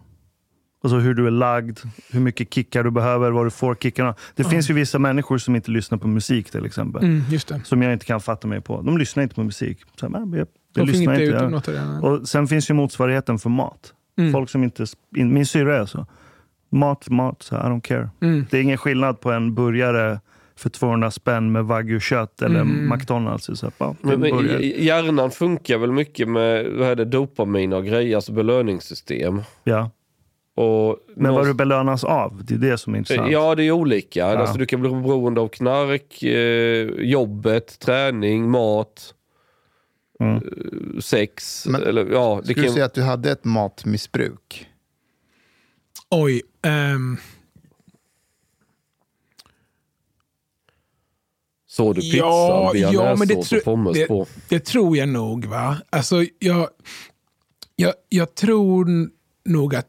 [0.82, 1.78] Alltså hur du är lagd,
[2.10, 4.14] hur mycket kickar du behöver, var du får kickarna.
[4.34, 4.50] Det mm.
[4.50, 7.04] finns ju vissa människor som inte lyssnar på musik till exempel.
[7.04, 7.22] Mm,
[7.64, 8.82] som jag inte kan fatta mig på.
[8.82, 9.78] De lyssnar inte på musik.
[10.00, 11.44] Så här, jag, jag, jag lyssnar inte.
[11.44, 13.94] Ut något av och sen finns ju motsvarigheten för mat.
[14.18, 14.32] Mm.
[14.32, 14.86] Folk som inte...
[15.10, 16.06] Min syrra är så.
[16.70, 18.10] Mat, mat, så I don't care.
[18.20, 18.46] Mm.
[18.50, 20.20] Det är ingen skillnad på en burgare
[20.56, 22.88] för 200 spänn med wagyu-kött eller mm.
[22.88, 23.50] McDonalds.
[23.54, 28.16] Så, ja, men, men, hjärnan funkar väl mycket med vad är det, dopamin och grejer,
[28.16, 29.42] alltså belöningssystem.
[29.64, 29.90] Ja.
[30.58, 33.32] Och men vad du belönas av, det är det som är intressant.
[33.32, 34.20] Ja, det är olika.
[34.20, 34.38] Ja.
[34.38, 39.14] Alltså, du kan bli beroende av knark, eh, jobbet, träning, mat,
[40.20, 40.34] mm.
[40.34, 41.66] eh, sex.
[41.66, 42.64] Men, eller, ja, skulle kan...
[42.64, 44.68] du säga att du hade ett matmissbruk?
[46.10, 46.42] Oj.
[46.94, 47.16] Um...
[51.66, 54.26] Såg du pizzan, ja, ja, men det, tro, det, på?
[54.48, 55.44] det tror jag nog.
[55.44, 55.76] va.
[55.90, 56.68] Alltså, jag,
[57.76, 59.10] jag, jag tror
[59.44, 59.88] nog att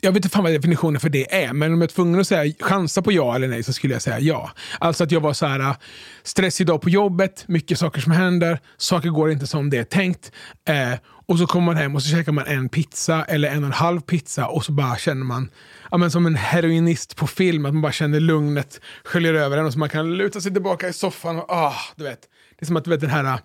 [0.00, 2.26] jag vet inte fan vad definitionen för det är, men om jag är tvungen att
[2.26, 4.50] säga, chansa på ja eller nej så skulle jag säga ja.
[4.78, 5.76] Alltså att jag var så här, äh,
[6.22, 10.32] stressig dag på jobbet, mycket saker som händer, saker går inte som det är tänkt.
[10.68, 13.66] Eh, och så kommer man hem och så käkar man en pizza eller en och
[13.66, 15.50] en halv pizza och så bara känner man,
[15.90, 19.66] ja, men som en heroinist på film, att man bara känner lugnet sköljer över en
[19.66, 22.20] och så man kan luta sig tillbaka i soffan och ah, du vet.
[22.58, 23.38] Det är som att du vet den här äh,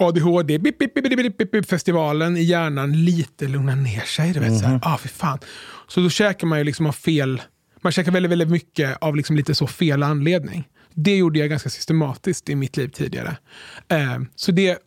[0.00, 4.32] ADHD, bip, bip, bip, bip, bip, festivalen i hjärnan lite lugnar ner sig.
[4.32, 4.60] Du vet, mm.
[4.60, 4.80] så, här, mhm.
[4.84, 5.38] ah, för fan.
[5.88, 7.42] så då käkar man ju liksom av fel,
[7.80, 10.68] man käkar väldigt, väldigt mycket av liksom lite så fel anledning.
[10.94, 13.36] Det gjorde jag ganska systematiskt i mitt liv tidigare.
[13.88, 14.78] Eh, så det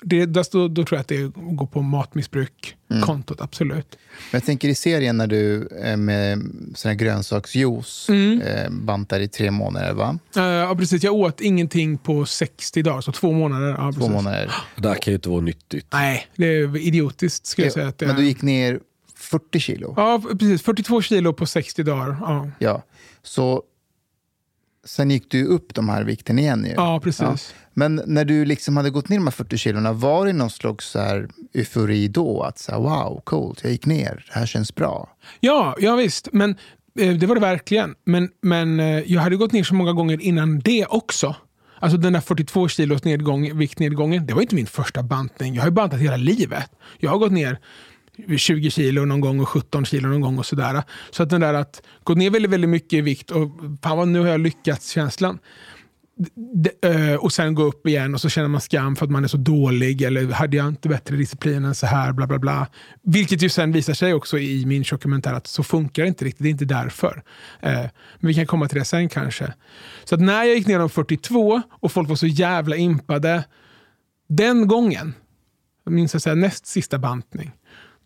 [0.00, 3.44] det, då, då tror jag att det går på matmissbruk-kontot, mm.
[3.44, 3.98] absolut.
[4.30, 6.38] Men jag tänker i serien när du med
[6.74, 8.40] sån här grönsaksjuice mm.
[8.40, 10.18] eh, bantar i tre månader, va?
[10.34, 11.02] ja, precis.
[11.02, 13.68] Jag åt ingenting på 60 dagar, så två månader.
[13.68, 14.52] Ja, två månader.
[14.76, 15.86] Det här kan ju inte vara nyttigt.
[15.92, 17.46] Nej, det är idiotiskt.
[17.46, 18.80] Skulle jag säga att Men du gick ner
[19.16, 19.94] 40 kilo?
[19.96, 20.62] Ja, precis.
[20.62, 22.16] 42 kilo på 60 dagar.
[22.20, 22.50] Ja.
[22.58, 22.82] ja.
[23.22, 23.62] Så
[24.88, 26.72] sen gick du upp de här vikten igen ju.
[26.72, 27.20] Ja, precis.
[27.20, 27.36] Ja.
[27.74, 30.86] Men när du liksom hade gått ner de här 40 kilona, var det någon slags
[30.90, 32.42] så här eufori då?
[32.42, 35.08] Att så här, wow, coolt, jag gick ner, det här känns bra.
[35.40, 36.28] Ja, ja visst.
[36.32, 36.50] Men
[37.00, 37.94] eh, det var det verkligen.
[38.04, 41.36] Men, men eh, jag hade gått ner så många gånger innan det också.
[41.80, 45.54] Alltså den där 42 kilos nedgång, viktnedgången, det var inte min första bantning.
[45.54, 46.70] Jag har ju bantat hela livet.
[46.98, 47.58] Jag har gått ner
[48.36, 50.82] 20 kilo någon gång och 17 kilo någon gång och sådär.
[51.10, 53.50] Så att den där att gå ner väldigt, väldigt mycket i vikt och
[53.82, 55.38] fan vad nu har jag lyckats känslan.
[56.82, 59.28] Eh, och sen gå upp igen och så känner man skam för att man är
[59.28, 62.66] så dålig eller hade jag inte bättre disciplin än så här, bla bla bla.
[63.02, 66.42] Vilket ju sen visar sig också i min dokumentär att så funkar det inte riktigt,
[66.42, 67.22] det är inte därför.
[67.60, 67.80] Eh,
[68.18, 69.52] men vi kan komma till det sen kanske.
[70.04, 73.44] Så att när jag gick ner om 42 och folk var så jävla impade,
[74.28, 75.14] den gången,
[75.84, 77.52] jag minns jag näst sista bantning,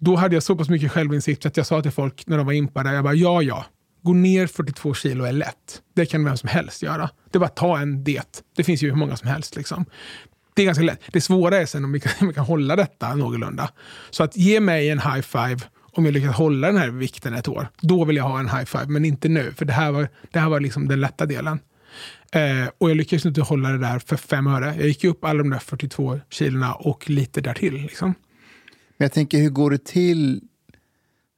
[0.04, 2.52] då hade jag så pass mycket självinsikt att jag sa till folk när de var
[2.52, 3.64] impade, jag bara ja ja,
[4.02, 5.82] gå ner 42 kilo är lätt.
[5.94, 7.10] Det kan vem som helst göra.
[7.30, 8.42] Det är bara att ta en diet.
[8.56, 9.56] Det finns ju hur många som helst.
[9.56, 9.84] Liksom.
[10.54, 11.00] Det är ganska lätt.
[11.12, 13.70] Det svåra är sen om vi kan, om vi kan hålla detta någorlunda.
[14.10, 15.58] Så att ge mig en high five
[15.92, 17.68] om jag lyckas hålla den här vikten ett år.
[17.80, 19.52] Då vill jag ha en high five, men inte nu.
[19.56, 21.58] För det här var, det här var liksom den lätta delen.
[22.32, 24.74] Eh, och jag lyckades inte hålla det där för fem öre.
[24.78, 27.74] Jag gick upp alla de där 42 kilona och lite därtill.
[27.74, 28.14] Liksom.
[29.02, 30.40] Men jag tänker, hur går det till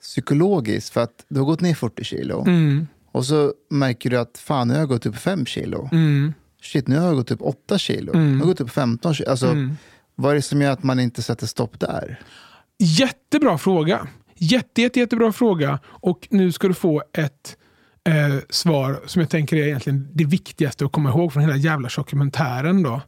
[0.01, 0.93] psykologiskt?
[0.93, 2.45] För att du har gått ner 40 kilo.
[2.47, 2.87] Mm.
[3.13, 5.89] Och så märker du att fan, nu har jag gått upp 5 kilo.
[5.93, 6.35] Mm.
[6.63, 8.15] Shit, nu har jag gått upp 8 kilo.
[8.15, 8.27] Mm.
[8.27, 9.31] Nu har jag gått upp 15 kilo.
[9.31, 9.77] Alltså, mm.
[10.15, 12.21] Vad är det som gör att man inte sätter stopp där?
[12.79, 14.09] Jättebra fråga.
[14.37, 15.79] Jätte, jätte, jättebra fråga.
[15.87, 17.57] Och nu ska du få ett
[18.09, 21.89] eh, svar som jag tänker är egentligen det viktigaste att komma ihåg från hela jävla
[21.97, 22.83] dokumentären.
[22.83, 23.01] Då,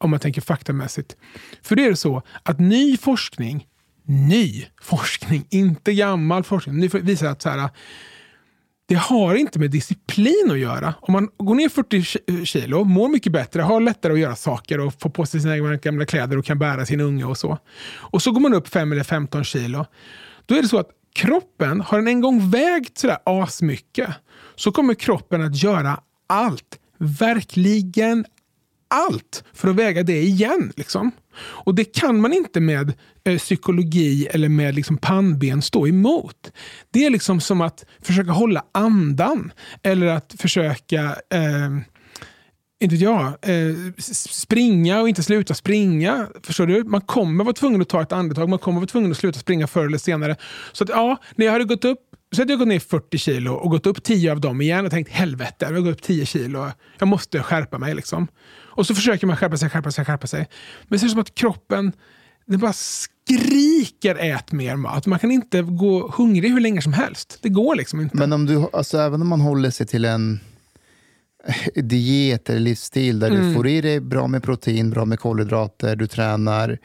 [0.00, 1.16] om man tänker faktamässigt.
[1.62, 3.66] För det är så att ny forskning,
[4.10, 7.70] ny forskning, inte gammal forskning, ny visar att så här,
[8.88, 10.94] det har inte med disciplin att göra.
[11.00, 15.00] Om man går ner 40 kilo, mår mycket bättre, har lättare att göra saker och
[15.00, 17.58] får på sig sina gamla kläder och kan bära sin unge och så.
[17.96, 19.86] Och så går man upp 5 eller 15 kilo.
[20.46, 24.08] Då är det så att kroppen, har den en gång vägt sådär asmycket,
[24.56, 28.24] så kommer kroppen att göra allt, verkligen
[28.90, 30.72] allt, för att väga det igen.
[30.76, 31.10] Liksom.
[31.38, 32.92] Och det kan man inte med
[33.24, 36.52] eh, psykologi eller med liksom pannben stå emot.
[36.90, 41.70] Det är liksom som att försöka hålla andan eller att försöka eh,
[42.80, 43.74] inte jag, eh,
[44.30, 46.26] springa och inte sluta springa.
[46.42, 46.84] Förstår du?
[46.84, 49.66] Man kommer vara tvungen att ta ett andetag, man kommer vara tvungen att sluta springa
[49.66, 50.36] förr eller senare.
[50.72, 51.98] Så att, ja, när jag hade gått upp
[52.32, 54.90] så hade jag gått ner 40 kilo och gått upp 10 av dem igen och
[54.90, 56.70] tänkt helvete, jag har gått upp 10 kilo.
[56.98, 57.94] Jag måste skärpa mig.
[57.94, 58.28] Liksom.
[58.80, 60.48] Och så försöker man skärpa sig, skärpa sig, skärpa sig.
[60.88, 61.92] Men det som att kroppen
[62.46, 65.06] den bara skriker ät mer mat.
[65.06, 67.38] Man kan inte gå hungrig hur länge som helst.
[67.42, 68.16] Det går liksom inte.
[68.16, 70.40] Men om du, alltså, även om man håller sig till en
[71.74, 73.48] diet eller livsstil där mm.
[73.48, 76.78] du får i dig bra med protein, bra med kolhydrater, du tränar.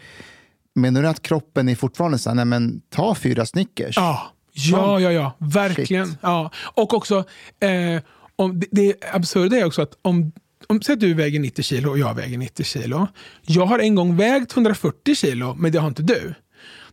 [0.75, 3.97] Menar du att kroppen är fortfarande så här, nej men ta fyra Snickers?
[3.97, 5.38] Ja, ja, ja, ja.
[5.39, 6.17] verkligen.
[6.21, 6.51] Ja.
[6.73, 7.23] Och också,
[7.60, 8.01] eh,
[8.36, 10.31] om, det, det absurda är också att om
[10.67, 13.08] om, säg att du väger 90 kilo och jag väger 90 kilo.
[13.41, 16.34] Jag har en gång vägt 140 kilo, men det har inte du.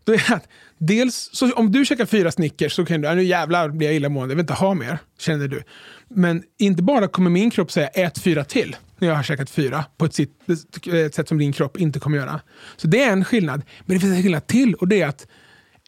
[0.05, 3.69] Då är att, dels, så om du käkar fyra Snickers så kan du, nu jävlar
[3.69, 5.63] blir jag illamående, jag vill inte ha mer, känner du.
[6.09, 9.85] Men inte bara kommer min kropp säga ät fyra till när jag har käkat fyra
[9.97, 10.31] på ett, sitt,
[10.93, 12.41] ett sätt som din kropp inte kommer göra.
[12.77, 13.63] Så det är en skillnad.
[13.87, 15.27] Men det finns en skillnad till och det är att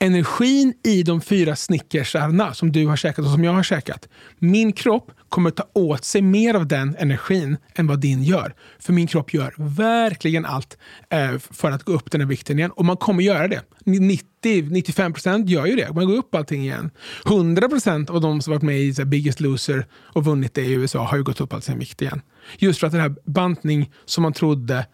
[0.01, 4.09] energin i de fyra snickersarna som du har käkat och som jag har käkat.
[4.39, 8.55] Min kropp kommer ta åt sig mer av den energin än vad din gör.
[8.79, 10.79] För min kropp gör verkligen allt
[11.11, 12.71] eh, för att gå upp den här vikten igen.
[12.71, 13.61] Och man kommer göra det.
[13.85, 15.93] 90-95% gör ju det.
[15.93, 16.91] Man går upp allting igen.
[17.25, 21.17] 100% av de som varit med i Biggest Loser och vunnit det i USA har
[21.17, 22.21] ju gått upp all sin vikt igen.
[22.59, 24.87] Just för att den här bantning som man trodde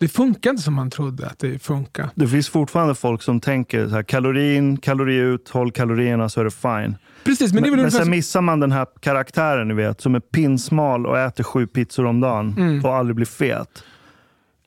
[0.00, 2.10] det funkar inte som man trodde att det funkar.
[2.14, 6.44] Det finns fortfarande folk som tänker så här, kalorin, kalori ut, håll kalorierna så är
[6.44, 6.96] det fine.
[7.24, 10.20] Precis, men det men, men sen missar man den här karaktären ni vet, som är
[10.20, 12.84] pinsmal och äter sju pizzor om dagen mm.
[12.84, 13.84] och aldrig blir fet.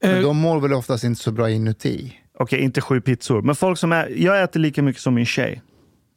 [0.01, 2.19] Men de mår väl oftast inte så bra inuti?
[2.33, 3.41] Okej, okay, inte sju pizzor.
[3.41, 5.61] Men folk som är, jag äter lika mycket som min tjej.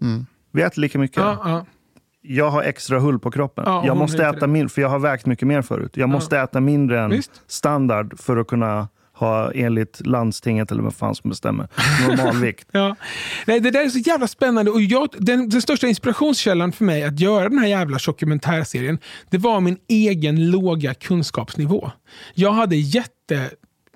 [0.02, 0.26] Mm.
[0.52, 1.16] Vi äter lika mycket.
[1.16, 1.66] Ja, ja.
[2.22, 3.64] Jag har extra hull på kroppen.
[3.66, 5.96] Ja, jag måste äta mindre, för jag har vägt mycket mer förut.
[5.96, 7.42] Jag måste äta mindre än Visst.
[7.46, 8.88] standard för att kunna
[9.18, 11.68] ha enligt landstinget, eller vad fan som bestämmer,
[12.08, 12.68] normalvikt.
[12.72, 12.96] ja.
[13.46, 14.70] Nej, det där är så jävla spännande.
[14.70, 18.98] Och jag, den, den största inspirationskällan för mig att göra den här jävla dokumentärserien,
[19.30, 21.90] det var min egen låga kunskapsnivå.
[22.34, 23.50] Jag hade jätte,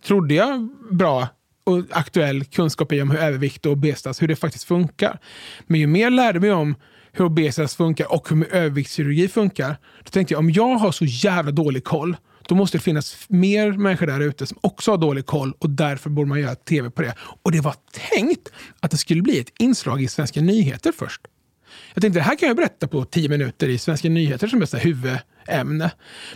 [0.06, 1.28] trodde jag, bra
[1.64, 5.18] och aktuell kunskap i om hur övervikt och obesitas, hur det faktiskt funkar.
[5.66, 6.74] Men ju mer jag lärde mig om
[7.12, 11.50] hur obesitas funkar och hur överviktskirurgi funkar, då tänkte jag om jag har så jävla
[11.50, 12.16] dålig koll
[12.50, 16.10] då måste det finnas mer människor där ute som också har dålig koll och därför
[16.10, 17.14] borde man göra tv på det.
[17.42, 17.74] Och det var
[18.14, 18.48] tänkt
[18.80, 21.20] att det skulle bli ett inslag i Svenska nyheter först.
[21.94, 24.78] Jag tänkte det här kan jag berätta på tio minuter i Svenska nyheter som är
[24.78, 25.90] huvudämne.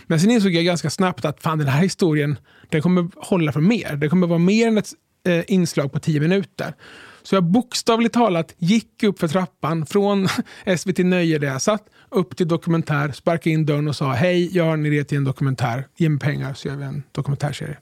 [0.07, 2.37] Men sen insåg jag ganska snabbt att fan, den här historien
[2.69, 3.95] den kommer hålla för mer.
[3.95, 4.89] Det kommer vara mer än ett
[5.27, 6.73] eh, inslag på tio minuter.
[7.25, 10.27] Så jag bokstavligt talat gick upp för trappan från
[10.77, 14.63] SVT Nöje där jag satt upp till dokumentär, sparkade in dörren och sa hej, jag
[14.63, 15.87] har en idé till en dokumentär.
[15.97, 17.77] Ge mig pengar så gör vi en dokumentärserie.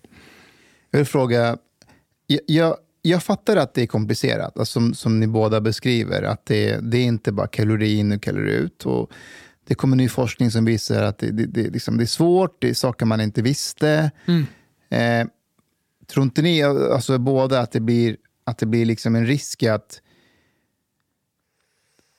[0.91, 1.58] Jag vill fråga,
[2.28, 6.24] jag, jag, jag fattar att det är komplicerat, alltså som, som ni båda beskriver.
[6.24, 8.86] Att det, det är inte bara kalori in och kalori ut.
[8.86, 9.12] Och
[9.68, 12.70] det kommer ny forskning som visar att det, det, det, liksom, det är svårt, det
[12.70, 14.12] är saker man inte visste.
[14.26, 14.46] Mm.
[14.89, 15.28] Eh,
[16.08, 20.02] tror inte ni, alltså båda, att det blir att det blir liksom en risk att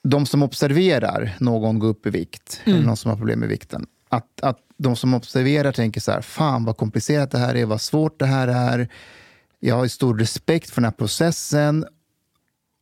[0.02, 2.76] de som observerar någon gå upp i vikt, mm.
[2.76, 6.20] eller någon som har problem med vikten, att, att de som observerar tänker så här,
[6.20, 8.88] fan vad komplicerat det här är, vad svårt det här är.
[9.60, 11.86] Jag har stor respekt för den här processen.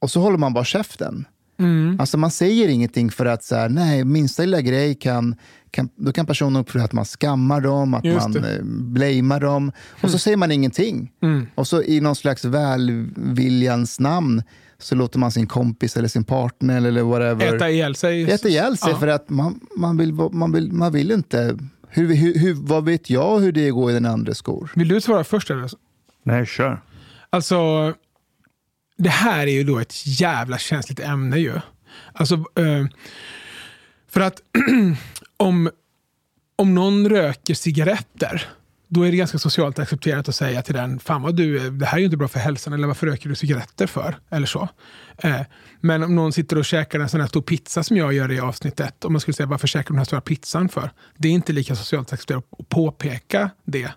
[0.00, 1.24] Och så håller man bara käften.
[1.62, 2.00] Mm.
[2.00, 5.36] Alltså man säger ingenting för att så här, nej, minsta lilla grej kan,
[5.70, 9.72] kan, då kan personen uppleva att man skammar dem, att Just man eh, blamear dem.
[9.90, 10.18] Och så mm.
[10.18, 11.12] säger man ingenting.
[11.22, 11.46] Mm.
[11.54, 14.42] Och så i någon slags välviljans namn
[14.78, 18.30] så låter man sin kompis eller sin partner eller whatever äta ihjäl sig.
[18.30, 18.98] Äta ihjäl sig ja.
[18.98, 21.58] för att man, man, vill, man, vill, man vill inte...
[21.88, 24.70] Hur, hur, hur, vad vet jag hur det går i den andra skor?
[24.74, 25.50] Vill du svara först?
[25.50, 25.70] Eller?
[26.22, 26.82] Nej, kör.
[27.30, 27.94] Alltså,
[29.02, 31.54] det här är ju då ett jävla känsligt ämne ju.
[32.12, 32.86] Alltså, eh,
[34.08, 34.42] för att
[35.36, 35.70] om,
[36.56, 38.46] om någon röker cigaretter,
[38.88, 41.94] då är det ganska socialt accepterat att säga till den, fan vad du, det här
[41.94, 44.16] är ju inte bra för hälsan, eller varför röker du cigaretter för?
[44.30, 44.68] Eller så.
[45.18, 45.40] Eh,
[45.80, 48.40] men om någon sitter och käkar en sån här stor pizza som jag gör i
[48.40, 50.90] avsnitt ett, om man skulle säga varför käkar du den här stora pizzan för?
[51.16, 53.92] Det är inte lika socialt accepterat att påpeka det.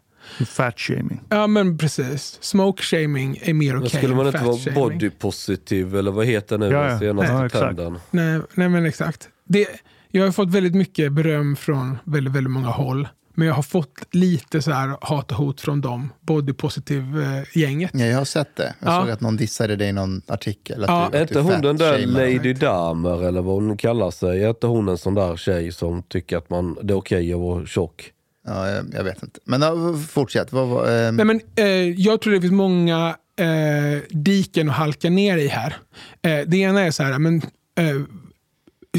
[0.48, 1.22] Fat shaming.
[1.30, 2.38] Ja, men precis.
[2.42, 6.58] Smoke shaming är mer okej okay Skulle man inte vara body positive eller vad heter
[6.58, 7.00] nu ja, ja.
[7.00, 8.00] senaste nej, trenden?
[8.12, 9.30] Nej, nej, men exakt.
[9.48, 9.68] Det,
[10.12, 13.08] jag har fått väldigt mycket beröm från väldigt, väldigt många håll.
[13.38, 17.92] Men jag har fått lite så här hat och hot från dem, body positive-gänget.
[17.94, 18.74] Ja, jag har sett det.
[18.80, 19.02] Jag ja.
[19.02, 20.84] såg att någon dissade dig i någon artikel.
[20.84, 21.10] Att ja.
[21.12, 24.44] du, är inte hon den där Lady Damer, eller vad hon kallar sig?
[24.44, 27.34] Är inte hon en sån där tjej som tycker att man, det är okej okay
[27.34, 28.12] att vara tjock?
[28.46, 29.40] Ja, jag, jag, vet inte.
[29.46, 30.54] Men fortsätt.
[30.54, 31.12] Vad, vad, eh...
[31.12, 35.76] Nej, men, eh, jag tror det finns många eh, diken att halka ner i här.
[36.22, 37.38] Eh, det ena är så här, men,
[37.78, 38.02] eh,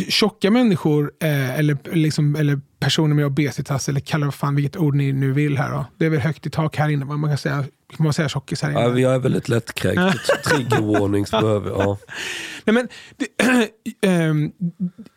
[0.08, 4.94] tjocka människor eh, eller, liksom, eller personer med obesitas, eller kalla vad fan vilket ord
[4.94, 5.70] ni nu vill här.
[5.70, 5.86] Då.
[5.96, 7.64] Det är väl högt i tak här inne, man kan säga,
[7.96, 8.80] kan man säga tjockis här inne.
[8.80, 10.30] Ja, jag är väldigt lättkränkt.
[10.44, 11.98] Triggerwarnings behöver ja.
[12.64, 14.34] Nej, men, det, äh,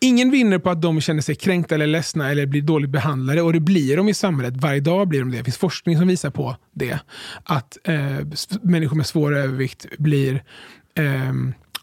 [0.00, 3.42] ingen vinner på att de känner sig kränkta eller ledsna eller blir dåligt behandlade.
[3.42, 4.54] Och det blir de i samhället.
[4.56, 5.38] Varje dag blir de det.
[5.38, 6.98] Det finns forskning som visar på det.
[7.44, 7.94] Att äh,
[8.62, 10.42] människor med svår övervikt blir
[10.94, 11.32] äh,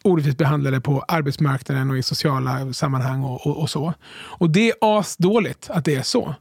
[0.08, 3.94] orättvist behandlade på arbetsmarknaden och i sociala sammanhang och, och, och, så.
[4.12, 6.36] Och det är asdåligt att det är så.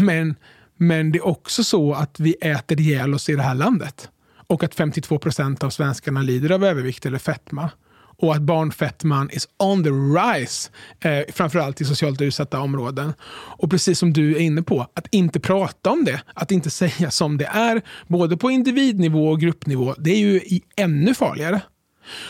[0.00, 0.34] Men,
[0.76, 4.10] men det är också så att vi äter ihjäl oss i det här landet.
[4.46, 7.70] Och att 52 procent av svenskarna lider av övervikt eller fetma.
[8.18, 13.12] Och att barnfettman is on the rise, eh, framförallt i socialt utsatta områden.
[13.58, 17.10] Och precis som du är inne på, att inte prata om det, att inte säga
[17.10, 20.40] som det är, både på individnivå och gruppnivå, det är ju
[20.76, 21.60] ännu farligare.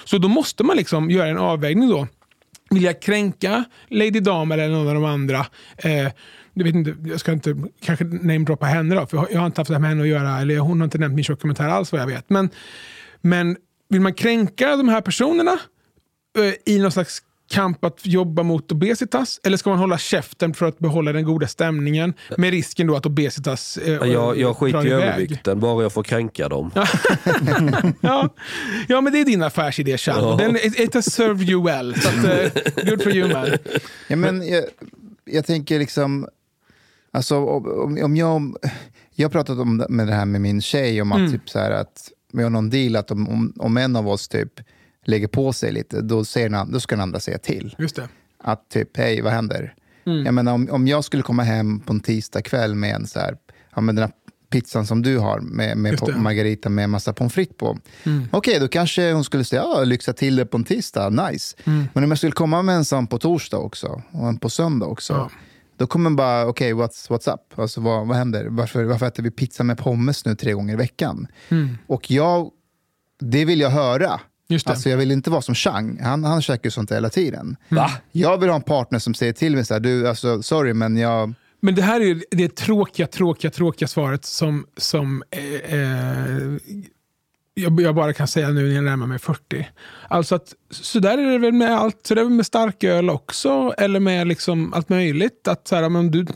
[0.05, 2.07] Så då måste man liksom göra en avvägning då.
[2.71, 5.47] Vill jag kränka Lady Dam eller någon av de andra?
[5.77, 6.11] Eh,
[6.55, 9.71] jag, vet inte, jag ska inte kanske namedroppa henne då, för jag har inte haft
[9.71, 10.41] det med henne att göra.
[10.41, 12.31] Eller hon har inte nämnt min dokumentär alls vad jag vet.
[12.31, 12.51] Men,
[13.21, 13.57] men
[13.89, 15.59] vill man kränka de här personerna
[16.39, 19.41] eh, i någon slags kamp att jobba mot obesitas?
[19.45, 23.07] Eller ska man hålla käften för att behålla den goda stämningen med risken då att
[23.07, 26.71] obesitas eh, jag, jag skiter i övervikten, bara jag får kränka dem.
[28.01, 28.29] ja.
[28.89, 30.25] ja, men det är din affärsidé, Chad.
[30.25, 30.37] Ja.
[30.37, 32.01] Den, it, it has served you well.
[32.01, 33.49] Så att, uh, good for you, man.
[34.09, 34.65] Ja, men jag,
[35.25, 36.29] jag tänker liksom...
[37.11, 38.57] Alltså, om, om jag...
[39.19, 41.33] Jag har pratat om med det här med min tjej, om att, mm.
[41.33, 44.29] typ så här, att vi har någon deal att om, om, om en av oss
[44.29, 44.61] typ
[45.09, 47.77] lägger på sig lite, då, säger då ska den andra säga till.
[47.79, 48.09] Just det.
[48.39, 49.75] Att typ, hej, vad händer?
[50.07, 50.25] Mm.
[50.25, 53.19] Jag menar, om, om jag skulle komma hem på en tisdag kväll med en så
[53.19, 53.37] här,
[53.75, 54.13] ja, med den här
[54.51, 57.79] pizzan som du har med, med Margarita med massa pommes frites på.
[58.05, 58.29] Mm.
[58.31, 61.57] Okej, okay, då kanske hon skulle säga ja, lyxa till det på en tisdag, nice.
[61.65, 61.85] Mm.
[61.93, 64.87] Men om jag skulle komma med en sån på torsdag också och en på söndag
[64.87, 65.13] också.
[65.13, 65.31] Ja.
[65.77, 67.59] Då kommer man bara, okej, okay, what's, what's up?
[67.59, 68.47] Alltså, vad, vad händer?
[68.51, 71.27] Varför, varför äter vi pizza med pommes nu tre gånger i veckan?
[71.49, 71.79] Mm.
[71.87, 72.51] Och jag,
[73.21, 74.21] det vill jag höra.
[74.49, 74.73] Just det.
[74.73, 77.57] Alltså jag vill inte vara som Chang, han, han käkar ju sånt hela tiden.
[77.69, 77.91] Va?
[78.13, 80.97] Jag vill ha en partner som säger till mig så här, du, alltså, sorry men
[80.97, 81.35] jag...
[81.61, 86.57] Men det här är det tråkiga, tråkiga, tråkiga svaret som, som eh, eh,
[87.55, 89.69] jag, jag, bara kan säga nu när jag närmar mig 40.
[90.09, 93.11] Alltså att så där är det väl med allt, så det är väl med starköl
[93.11, 95.49] också, eller med liksom allt möjligt.
[95.49, 96.27] Att så här, men du,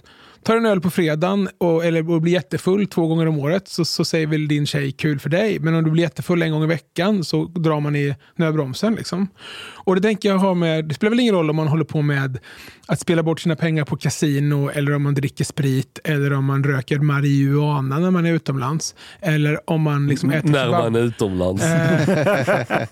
[0.43, 3.84] tar en öl på fredagen och, eller, och blir jättefull två gånger om året så,
[3.84, 5.59] så säger väl din tjej kul för dig.
[5.59, 8.95] Men om du blir jättefull en gång i veckan så drar man i nödbromsen.
[8.95, 9.28] Liksom.
[9.74, 12.03] Och det tänker jag ha med, det spelar väl ingen roll om man håller på
[12.03, 12.38] med
[12.86, 16.64] att spela bort sina pengar på kasino eller om man dricker sprit eller om man
[16.64, 18.95] röker marijuana när man är utomlands.
[19.20, 21.64] Eller om man liksom äter När man är utomlands.
[21.64, 22.82] Eh,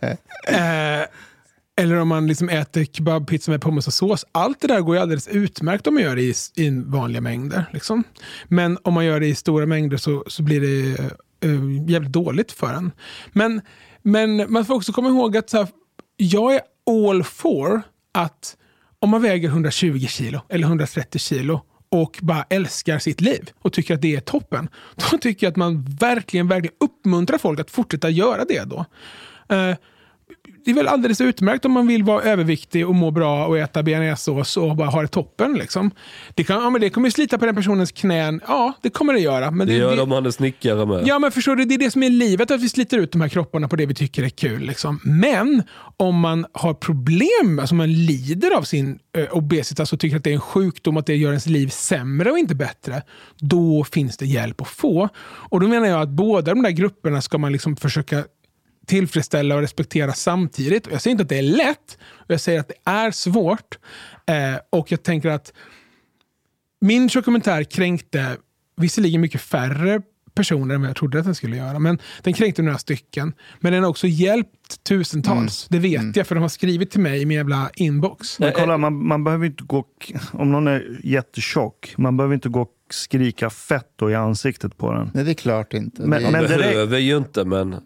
[1.01, 1.07] eh,
[1.78, 4.24] eller om man liksom äter kebabpizza med pommes och sås.
[4.32, 7.64] Allt det där går ju alldeles utmärkt om man gör det i, i vanliga mängder.
[7.72, 8.04] Liksom.
[8.44, 11.00] Men om man gör det i stora mängder så, så blir det
[11.48, 12.92] uh, jävligt dåligt för en.
[13.32, 13.60] Men,
[14.02, 15.68] men man får också komma ihåg att så här,
[16.16, 17.82] jag är all for
[18.14, 18.56] att
[18.98, 23.94] om man väger 120 kilo eller 130 kilo och bara älskar sitt liv och tycker
[23.94, 24.68] att det är toppen.
[25.10, 28.84] Då tycker jag att man verkligen, verkligen uppmuntrar folk att fortsätta göra det då.
[29.52, 29.74] Uh,
[30.68, 33.82] det är väl alldeles utmärkt om man vill vara överviktig och må bra och äta
[33.82, 35.54] bearnaisesås och bara ha det toppen.
[35.54, 35.90] Liksom.
[36.34, 38.40] Det, kan, ja, men det kommer slita på den personens knän.
[38.46, 39.50] Ja, det kommer det göra.
[39.50, 41.02] Men det, det gör det om man är snickare med.
[41.06, 43.20] Ja, men förstår du, det är det som är livet, att vi sliter ut de
[43.20, 44.62] här kropparna på det vi tycker är kul.
[44.62, 45.00] Liksom.
[45.04, 45.62] Men
[45.96, 50.30] om man har problem, alltså man lider av sin eh, obesitas och tycker att det
[50.30, 53.02] är en sjukdom, att det gör ens liv sämre och inte bättre,
[53.38, 55.08] då finns det hjälp att få.
[55.24, 58.24] Och då menar jag att båda de där grupperna ska man liksom försöka
[58.89, 60.86] tillfredsställa och respektera samtidigt.
[60.86, 63.78] Och jag säger inte att det är lätt, jag säger att det är svårt.
[64.26, 65.53] Eh, och jag tänker att
[66.80, 68.36] min dokumentär kränkte
[68.76, 70.03] visserligen mycket färre
[70.34, 71.78] personer än vad jag trodde att den skulle göra.
[71.78, 73.32] Men den kränkte några stycken.
[73.61, 75.68] Men den har också hjälpt tusentals.
[75.70, 75.82] Mm.
[75.82, 76.12] Det vet mm.
[76.16, 78.39] jag, för de har skrivit till mig i min jävla inbox.
[78.39, 79.84] Men kolla, man, man behöver inte gå...
[80.32, 85.11] Om någon är jättetjock, man behöver inte gå och skrika fett i ansiktet på den.
[85.14, 86.03] Nej, det är klart inte.
[86.03, 87.76] Men, det men behöver ju inte, men...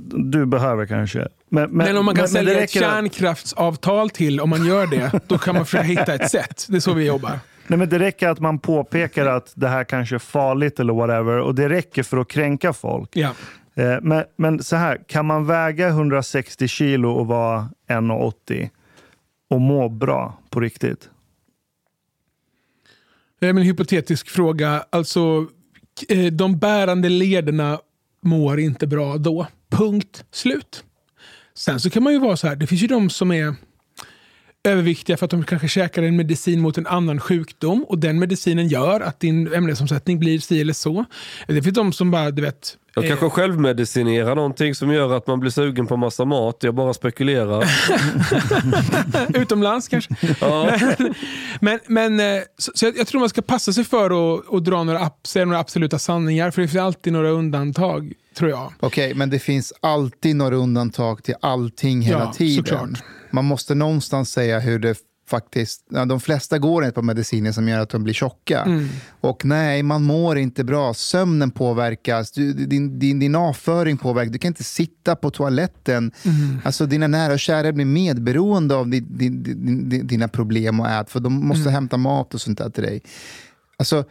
[0.00, 1.18] Du behöver kanske.
[1.18, 5.20] Men, men, men om man kan men, sälja ett kärnkraftsavtal till, om man gör det,
[5.26, 6.66] då kan man försöka hitta ett sätt.
[6.68, 7.38] Det är så vi jobbar.
[7.66, 11.38] Nej, men det räcker att man påpekar att det här kanske är farligt eller whatever
[11.38, 13.10] och det räcker för att kränka folk.
[13.12, 13.30] Ja.
[13.74, 18.68] Eh, men, men så här, kan man väga 160 kilo och vara 1,80
[19.50, 21.10] och må bra på riktigt?
[23.40, 24.84] Det är en hypotetisk fråga.
[24.90, 25.46] Alltså,
[26.08, 27.78] eh, de bärande lederna
[28.22, 29.46] mår inte bra då.
[29.74, 30.84] Punkt slut.
[31.54, 33.54] Sen så kan man ju vara så här, det finns ju de som är
[34.64, 38.68] överviktiga för att de kanske käkar en medicin mot en annan sjukdom och den medicinen
[38.68, 41.04] gör att din ämnesomsättning blir si eller så.
[41.46, 45.40] Det finns de som bara, du vet, jag kanske självmedicinerar någonting som gör att man
[45.40, 46.56] blir sugen på massa mat.
[46.60, 47.64] Jag bara spekulerar.
[49.40, 50.14] Utomlands kanske?
[50.40, 50.78] Ja.
[51.60, 54.64] men, men, eh, så, så jag, jag, tror man ska passa sig för att, att
[54.64, 56.50] dra några, säga några absoluta sanningar.
[56.50, 58.72] För det finns alltid några undantag, tror jag.
[58.80, 62.64] Okej, okay, men det finns alltid några undantag till allting hela ja, tiden.
[62.64, 63.02] Såklart.
[63.30, 64.96] Man måste någonstans säga hur det
[65.26, 68.62] faktiskt, de flesta går inte på mediciner som gör att de blir tjocka.
[68.62, 68.88] Mm.
[69.20, 70.94] Och nej, man mår inte bra.
[70.94, 74.32] Sömnen påverkas, du, din, din, din avföring påverkas.
[74.32, 76.12] Du kan inte sitta på toaletten.
[76.24, 76.58] Mm.
[76.64, 81.20] Alltså, dina nära och kära blir medberoende av din, din, dina problem och ät, för
[81.20, 81.72] de måste mm.
[81.72, 83.02] hämta mat och sånt där till dig.
[83.76, 84.04] Alltså,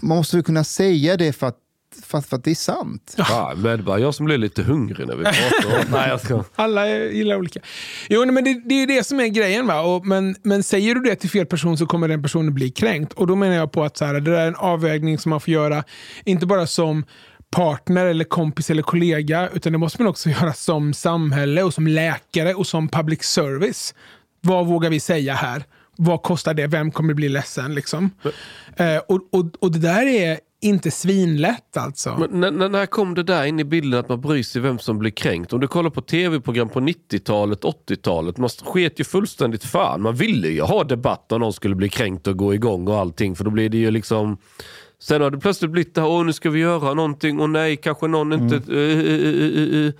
[0.00, 1.58] man måste väl kunna säga det för att
[2.04, 3.14] för, för att det är sant.
[3.16, 5.90] Ja, men bara jag som blir lite hungrig när vi pratar.
[5.90, 6.44] Nej, jag ska...
[6.56, 7.60] Alla gillar olika.
[8.08, 9.66] Jo, men det, det är det som är grejen.
[9.66, 9.80] Va?
[9.80, 13.12] Och, men, men säger du det till fel person så kommer den personen bli kränkt.
[13.12, 15.40] Och då menar jag på att så här, det där är en avvägning som man
[15.40, 15.84] får göra,
[16.24, 17.04] inte bara som
[17.50, 21.86] partner, eller kompis eller kollega, utan det måste man också göra som samhälle och som
[21.86, 23.94] läkare och som public service.
[24.40, 25.64] Vad vågar vi säga här?
[25.96, 26.66] Vad kostar det?
[26.66, 27.74] Vem kommer bli ledsen?
[27.74, 28.10] Liksom?
[28.76, 32.16] Eh, och, och, och det där är inte svinlätt alltså.
[32.30, 34.98] Men när, när kom det där in i bilden att man bryr sig vem som
[34.98, 35.52] blir kränkt?
[35.52, 40.02] Om du kollar på tv-program på 90-talet, 80-talet, man sket ju fullständigt fan.
[40.02, 43.36] Man ville ju ha debatt om någon skulle bli kränkt och gå igång och allting,
[43.36, 44.38] för då blir det ju liksom
[44.98, 47.76] Sen har det plötsligt blivit det här, åh nu ska vi göra någonting, och nej
[47.76, 48.56] kanske någon inte...
[48.56, 48.78] Mm.
[48.78, 49.92] Uh, uh,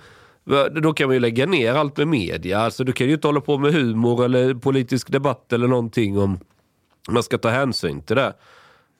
[0.49, 2.59] uh, då kan man ju lägga ner allt med media.
[2.59, 6.39] Alltså, du kan ju inte hålla på med humor eller politisk debatt eller någonting om
[7.09, 8.33] man ska ta hänsyn till det.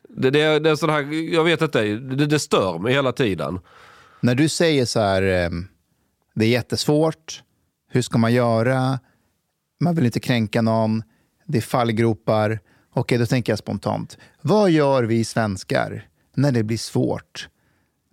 [0.07, 3.59] Det, det, det är sån här, jag vet inte, det, det stör mig hela tiden.
[4.21, 5.67] När du säger så här, ehm,
[6.35, 7.43] det är jättesvårt,
[7.89, 8.99] hur ska man göra,
[9.79, 11.03] man vill inte kränka någon,
[11.45, 12.59] det är fallgropar.
[12.93, 14.17] Okej, då tänker jag spontant.
[14.41, 17.49] Vad gör vi svenskar när det blir svårt?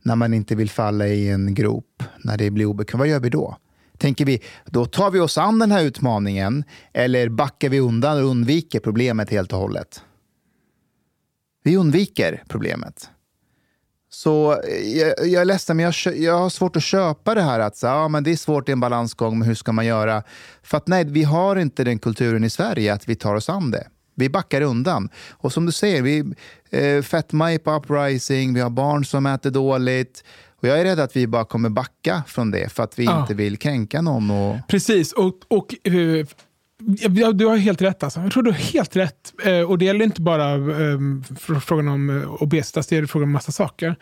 [0.03, 2.99] När man inte vill falla i en grop, när det blir obekvämt.
[2.99, 3.57] Vad gör vi då?
[3.99, 8.31] Tänker vi, då tar vi oss an den här utmaningen eller backar vi undan och
[8.31, 10.03] undviker problemet helt och hållet?
[11.65, 13.11] Vi undviker problemet.
[14.11, 17.77] Så jag, jag är ledsen, men jag, jag har svårt att köpa det här att
[17.77, 20.23] så, ja, men det är svårt i en balansgång, men hur ska man göra?
[20.63, 23.71] För att nej, vi har inte den kulturen i Sverige att vi tar oss an
[23.71, 23.89] det.
[24.15, 25.09] Vi backar undan.
[25.31, 26.35] Och som du säger, vi
[26.71, 30.25] eh, fetma på uprising, vi har barn som äter dåligt.
[30.61, 33.21] Och jag är rädd att vi bara kommer backa från det för att vi ja.
[33.21, 34.31] inte vill kränka någon.
[34.31, 34.57] Och...
[34.69, 36.27] Precis, och, och uh,
[37.35, 38.03] du har helt rätt.
[38.03, 38.21] Alltså.
[38.21, 39.33] Jag tror du har helt rätt.
[39.47, 40.99] Uh, och det gäller inte bara uh,
[41.61, 43.97] frågan om uh, obesitas, det är frågan om massa saker.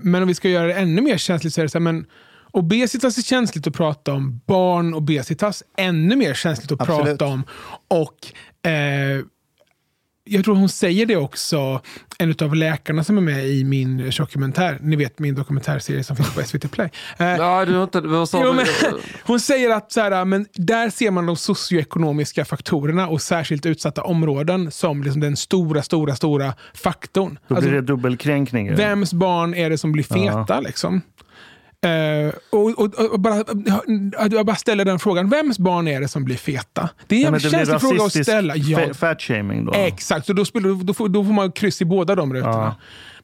[0.00, 2.06] men om vi ska göra det ännu mer känsligt så är det så här, men
[2.50, 4.40] Obesitas är känsligt att prata om.
[4.46, 7.18] Barn obesitas ännu mer känsligt att Absolut.
[7.18, 7.44] prata om.
[7.88, 8.32] Och
[8.66, 9.24] Eh,
[10.28, 11.80] jag tror hon säger det också,
[12.18, 14.78] en av läkarna som är med i min dokumentär.
[14.80, 16.90] Ni vet min dokumentärserie som finns på SVT Play.
[17.18, 18.66] Eh, ja, du inte, vad sa jo, men,
[19.24, 24.02] hon säger att så här, men där ser man de socioekonomiska faktorerna och särskilt utsatta
[24.02, 27.38] områden som liksom den stora, stora, stora faktorn.
[27.48, 28.74] Då blir alltså, det dubbelkränkning.
[28.74, 30.44] Vems barn är det som blir feta?
[30.48, 30.60] Ja.
[30.60, 31.02] Liksom?
[31.86, 33.44] Uh, och, och, och, bara,
[34.30, 36.88] jag bara ställer den frågan, vems barn är det som blir feta?
[37.06, 38.56] Det är en ja, känslig fråga att ställa.
[38.56, 38.94] Ja.
[38.94, 39.72] Fat-shaming då?
[39.72, 42.52] Exakt, så då, spelar, då, får, då får man kryss i båda de rutorna.
[42.52, 42.74] Ja.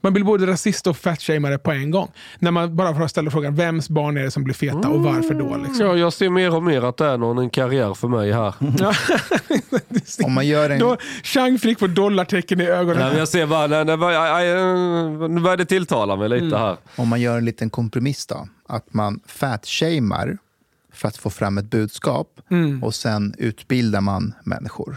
[0.03, 2.11] Man blir både rasist och fatshamare på en gång.
[2.39, 5.35] När man bara får ställa frågan, vems barn är det som blir feta och varför
[5.35, 5.57] då?
[5.57, 5.87] Liksom.
[5.87, 8.55] Ja, jag ser mer och mer att det är någon en karriär för mig här.
[10.25, 10.79] Om man gör en...
[10.79, 13.09] Då, Chang Frick får dollartecken i ögonen.
[13.09, 16.59] Nej, jag ser bara, nej, nej, nej, nu börjar det tilltala mig lite mm.
[16.59, 16.77] här.
[16.97, 20.39] Om man gör en liten kompromiss då, att man fatshamar
[20.93, 22.85] för att få fram ett budskap mm.
[22.85, 24.97] och sen utbildar man människor.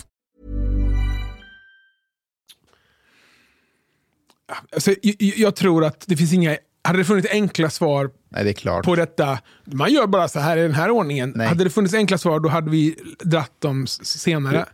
[4.73, 6.57] Alltså, jag, jag tror att det finns inga...
[6.83, 9.39] Hade det funnits enkla svar Nej, det på detta.
[9.65, 11.33] Man gör bara så här i den här ordningen.
[11.35, 11.47] Nej.
[11.47, 14.65] Hade det funnits enkla svar då hade vi dratt dem senare.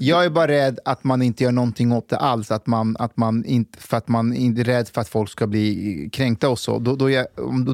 [0.00, 2.50] Jag är bara rädd att man inte gör någonting åt det alls.
[2.50, 5.46] Att man, att man inte, för att man inte är rädd för att folk ska
[5.46, 6.78] bli kränkta och så.
[6.78, 7.72] Då, då, är- om, då,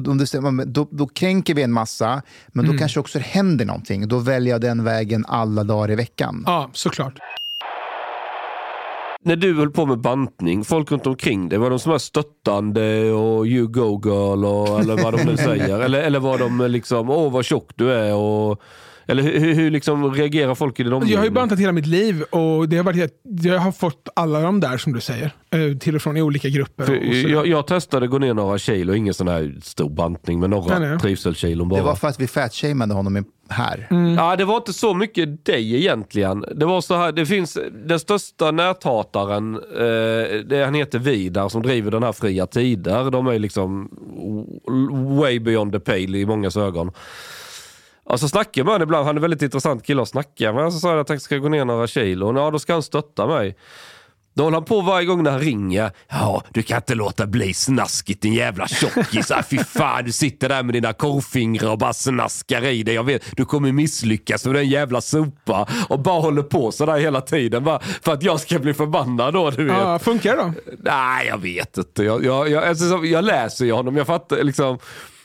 [0.65, 2.75] då, då kränker vi en massa, men Mm.
[2.75, 4.07] då kanske också händer någonting.
[4.07, 6.43] Då väljer jag den vägen alla dagar i veckan.
[6.45, 7.13] Ja, såklart.
[9.23, 13.11] När du höll på med bantning, folk runt omkring dig, var de som är stöttande
[13.11, 15.79] och you go girl och, eller vad de nu säger?
[15.89, 18.61] Eller, eller var de liksom, åh vad tjock du är och
[19.09, 21.13] eller hur, hur, hur liksom reagerar folk i din omgivning?
[21.13, 24.41] Jag har ju bantat hela mitt liv och det har varit, jag har fått alla
[24.41, 25.31] de där som du säger.
[25.51, 27.03] eh, Till och från i olika grupper.
[27.29, 30.89] Jag, jag testade gå ner några kilo, ingen sån här stor bantning, men några Nej,
[30.89, 30.99] nej.
[30.99, 31.79] trivselkilon bara.
[31.79, 33.87] Det var för att vi fatshameade honom här.
[33.91, 34.13] Mm.
[34.13, 36.45] Ja, det var inte så mycket dig egentligen.
[36.55, 37.57] Det var så här, det finns
[37.87, 43.11] den största näthataren, eh, det, han heter Vidar som driver den här Fria Tider.
[43.11, 43.89] De är liksom
[45.19, 46.91] way beyond the pale i mångas ögon.
[48.09, 50.73] Och så snackar man ibland, han är väldigt intressant kille att snacka med.
[50.73, 53.27] Så sa jag att jag ska gå ner några kilon, ja då ska han stötta
[53.27, 53.55] mig.
[54.35, 55.91] Då håller han på varje gång när han ringer.
[56.09, 59.31] Ja, du kan inte låta bli snaskigt din jävla tjockis.
[59.49, 62.95] Fy fan, du sitter där med dina korvfingrar och bara snaskar i dig.
[62.95, 65.67] Jag vet, du kommer misslyckas med den jävla sopa.
[65.89, 67.63] Och bara håller på sådär hela tiden.
[67.63, 69.77] Bara för att jag ska bli förbannad då, du vet.
[69.77, 70.53] Ja, funkar det då?
[70.79, 72.03] Nej, jag vet inte.
[72.03, 74.79] Jag, jag, jag, alltså, så- jag läser ju honom, jag fattar liksom.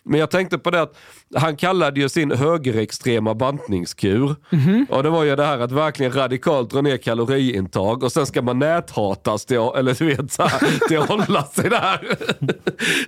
[0.06, 0.96] Men jag tänkte på det att
[1.34, 4.36] han kallade ju sin högerextrema bantningskur.
[4.88, 8.42] Och det var ju det här att verkligen radikalt dra ner kaloriintag och sen ska
[8.42, 12.00] man näthatas till, eller du vet, så här, till att hålla sig där.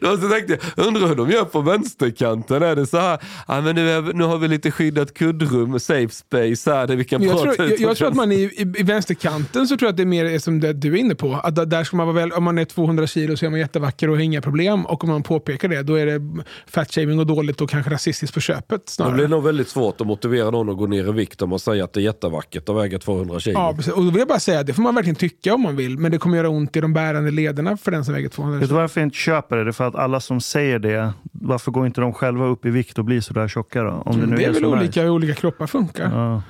[0.13, 2.63] och så tänkte jag, undrar hur de gör på vänsterkanten.
[2.63, 3.19] Är det så här,
[3.49, 7.05] ja, men nu, är, nu har vi lite skyddat kuddrum, safe space här där vi
[7.05, 9.77] kan jag, prata tror, ut jag, jag tror att man i, i, i vänsterkanten så
[9.77, 11.35] tror jag att det är mer är som det du är inne på.
[11.35, 14.11] Att där- ska man vara väl, om man är 200 kilo så är man jättevacker
[14.11, 14.87] och har inga problem.
[14.87, 18.41] Och om man påpekar det, då är det fatshaming och dåligt och kanske rasistiskt på
[18.41, 19.15] köpet Det snarare.
[19.15, 21.85] blir nog väldigt svårt att motivera någon att gå ner i vikt om man säger
[21.85, 23.59] att det är jättevackert att väga 200 kilo.
[23.59, 23.93] Ja, precis.
[23.93, 26.13] och då vill jag bara säga, det får man verkligen tycka om man vill, men
[26.13, 28.67] det kommer göra ont i de bärande lederna för den som väger 200 Vet du
[28.69, 28.81] kilo.
[28.81, 29.65] varför jag inte köper det?
[29.65, 32.71] Det är för att alla som säger det, varför går inte de själva upp i
[32.71, 34.03] vikt och blir sådär tjocka då?
[34.07, 36.11] Om det nu Det är väl så olika hur olika kroppar funkar.
[36.13, 36.43] Ja.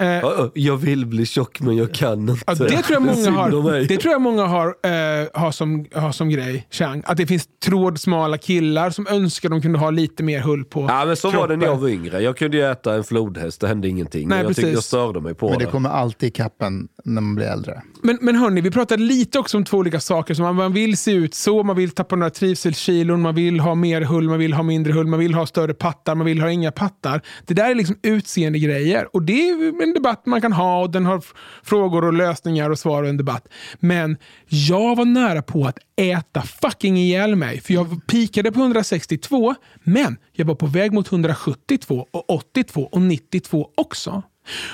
[0.00, 2.42] Eh, Ja, ja, Jag vill bli tjock men jag kan inte.
[2.46, 6.12] Ja, det tror jag många har, det tror jag många har, eh, har, som, har
[6.12, 7.02] som grej, Chang.
[7.06, 11.04] Att det finns trådsmala killar som önskar de kunde ha lite mer hull på Ja,
[11.04, 11.80] men så var det när jag kroppen.
[11.82, 12.20] var yngre.
[12.22, 14.28] Jag kunde ju äta en flodhäst, det hände ingenting.
[14.28, 15.64] Nej, jag, tyckte, jag störde mig på Men det.
[15.64, 17.82] det kommer alltid i kappen när man blir äldre.
[18.02, 20.34] Men, men hörni, vi pratade lite också om två olika saker.
[20.34, 23.74] Så man, man vill se ut så, man vill tappa några trivselkilon, man vill ha
[23.74, 26.50] mer hull, man vill ha mindre hull, man vill ha större pattar, man vill ha
[26.50, 27.22] inga pattar.
[27.46, 30.90] Det där är liksom utseende grejer och det är en debatt man kan ha och
[30.90, 31.24] den har
[31.62, 33.48] frågor och lösningar och svar och en debatt.
[33.80, 34.16] Men
[34.48, 37.60] jag var nära på att äta fucking ihjäl mig.
[37.60, 43.02] För jag pikade på 162, men jag var på väg mot 172 och 82 och
[43.02, 44.22] 92 också.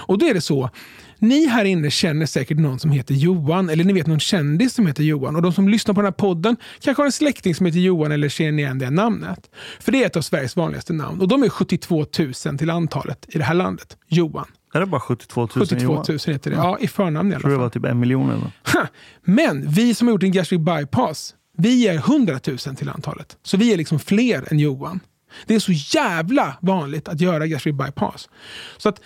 [0.06, 0.70] Och då är det så,
[1.18, 4.86] ni här inne känner säkert någon som heter Johan, eller ni vet någon kändis som
[4.86, 5.36] heter Johan.
[5.36, 8.12] Och de som lyssnar på den här podden kanske har en släkting som heter Johan
[8.12, 9.50] eller känner igen det namnet.
[9.80, 11.20] För det är ett av Sveriges vanligaste namn.
[11.20, 13.96] Och de är 72 000 till antalet i det här landet.
[14.08, 14.46] Johan.
[14.74, 16.18] Är det bara 72 000 72 000 Johan?
[16.26, 16.56] heter det.
[16.56, 17.62] Ja, i förnamn i alla Jag tror det fall.
[17.62, 18.50] var typ en miljon eller.
[18.72, 18.86] Ha!
[19.24, 23.36] Men vi som har gjort en gastric bypass, vi är 100 000 till antalet.
[23.42, 25.00] Så vi är liksom fler än Johan.
[25.46, 28.28] Det är så jävla vanligt att göra gastric bypass.
[28.76, 29.00] Så att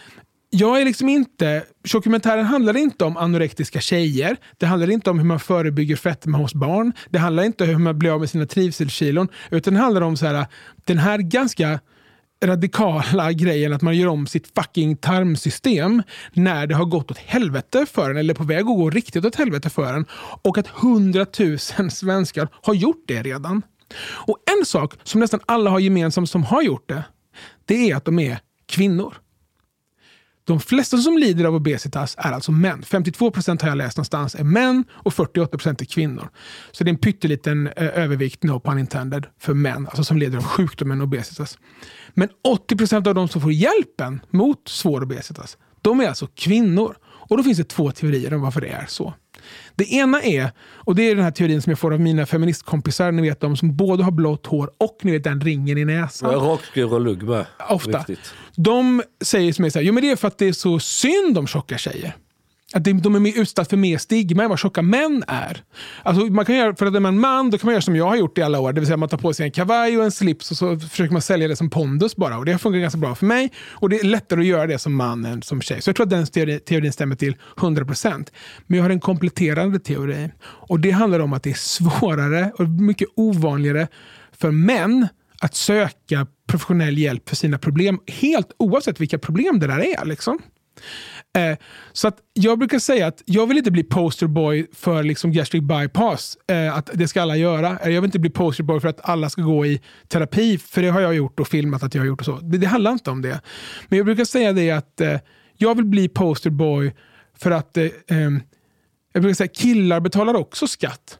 [0.50, 1.64] jag är liksom inte...
[1.92, 4.36] Dokumentären handlar inte om anorektiska tjejer.
[4.58, 6.92] Det handlar inte om hur man förebygger fetma hos barn.
[7.10, 9.28] Det handlar inte om hur man blir av med sina trivselkilon.
[9.50, 10.46] Utan det handlar om så här,
[10.84, 11.80] den här ganska
[12.44, 17.86] radikala grejen att man gör om sitt fucking tarmsystem när det har gått åt helvete
[17.86, 20.06] för en eller på väg att gå riktigt åt helvete för en
[20.42, 23.62] och att hundratusen svenskar har gjort det redan.
[24.02, 27.02] Och en sak som nästan alla har gemensamt som har gjort det,
[27.64, 29.14] det är att de är kvinnor.
[30.44, 32.82] De flesta som lider av obesitas är alltså män.
[32.82, 36.28] 52 procent har jag läst någonstans är män och 48 procent är kvinnor.
[36.72, 40.38] Så det är en pytteliten eh, övervikt, no pun intended, för män alltså som lider
[40.38, 41.58] av sjukdomen obesitas.
[42.14, 46.96] Men 80 procent av de som får hjälpen mot svår obesitas, de är alltså kvinnor.
[47.04, 49.14] Och då finns det två teorier om varför det är så.
[49.74, 53.12] Det ena är, och det är den här teorin som jag får av mina feministkompisar,
[53.12, 56.30] ni vet de som både har blått hår och ni vet den ringen i näsan.
[56.34, 57.46] Rakskur och lugg med.
[57.68, 57.98] Ofta.
[57.98, 58.34] Riktigt.
[58.56, 60.78] De säger som är så här, jo men det är för att det är så
[60.78, 62.16] synd om tjocka tjejer.
[62.74, 65.62] Att de de är mer utsatta för mer stigma än vad tjocka män är.
[66.02, 68.04] Alltså man kan göra, för att är man man, då kan man göra som jag
[68.04, 68.72] har gjort i alla år.
[68.72, 71.12] Det vill säga man tar på sig en kavaj och en slips och så försöker
[71.12, 72.38] man sälja det som pondus bara.
[72.38, 73.52] Och det har funkat ganska bra för mig.
[73.68, 75.82] Och det är lättare att göra det som man än som tjej.
[75.82, 78.26] Så jag tror att den teori, teorin stämmer till 100%.
[78.66, 80.30] Men jag har en kompletterande teori.
[80.42, 83.88] Och det handlar om att det är svårare och mycket ovanligare
[84.32, 85.08] för män
[85.40, 88.00] att söka professionell hjälp för sina problem.
[88.06, 90.04] Helt oavsett vilka problem det där är.
[90.04, 90.38] Liksom.
[91.38, 91.58] Eh,
[91.92, 96.38] så att jag brukar säga att jag vill inte bli posterboy för liksom gastric bypass.
[96.48, 97.78] Eh, att det ska alla göra.
[97.78, 100.58] Eh, jag vill inte bli posterboy för att alla ska gå i terapi.
[100.58, 102.38] För det har jag gjort och filmat att jag har gjort och så.
[102.42, 103.40] Det, det handlar inte om det.
[103.88, 105.18] Men jag brukar säga det att eh,
[105.56, 106.94] jag vill bli posterboy
[107.38, 108.40] för att eh, ehm,
[109.12, 111.18] jag brukar säga killar betalar också skatt.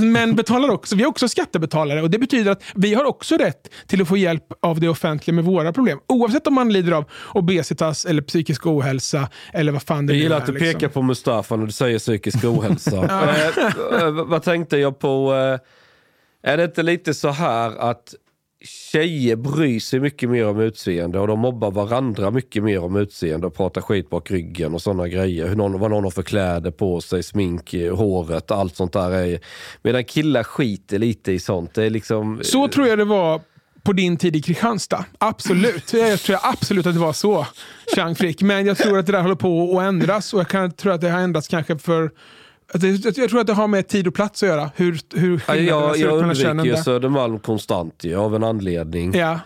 [0.00, 3.70] Men betalar också, vi är också skattebetalare och det betyder att vi har också rätt
[3.86, 5.98] till att få hjälp av det offentliga med våra problem.
[6.06, 10.14] Oavsett om man lider av obesitas eller psykisk ohälsa eller vad fan det är.
[10.14, 10.72] Jag gillar att du liksom.
[10.72, 12.96] pekar på Mustafa när du säger psykisk ohälsa.
[14.00, 15.34] eh, vad tänkte jag på?
[15.34, 18.14] Eh, är det inte lite så här att
[18.64, 23.46] tjejer bryr sig mycket mer om utseende och de mobbar varandra mycket mer om utseende
[23.46, 25.48] och pratar skit bak ryggen och sådana grejer.
[25.48, 29.10] Hur någon, vad någon har för kläder på sig, smink, håret, allt sånt där.
[29.10, 29.40] Är,
[29.82, 31.74] medan killar skiter lite i sånt.
[31.74, 32.40] Det är liksom...
[32.42, 33.40] Så tror jag det var
[33.82, 35.04] på din tid i Kristianstad.
[35.18, 35.92] Absolut.
[35.92, 37.46] Jag tror absolut att det var så,
[37.94, 38.42] Chang Frick.
[38.42, 41.00] Men jag tror att det där håller på att ändras och jag kan, tror att
[41.00, 42.10] det har ändrats kanske för
[43.16, 44.70] jag tror att det har med tid och plats att göra.
[44.76, 49.14] Hur, hur ja, jag jag undviker ju Södermalm konstant ju, av en anledning.
[49.14, 49.40] Ja.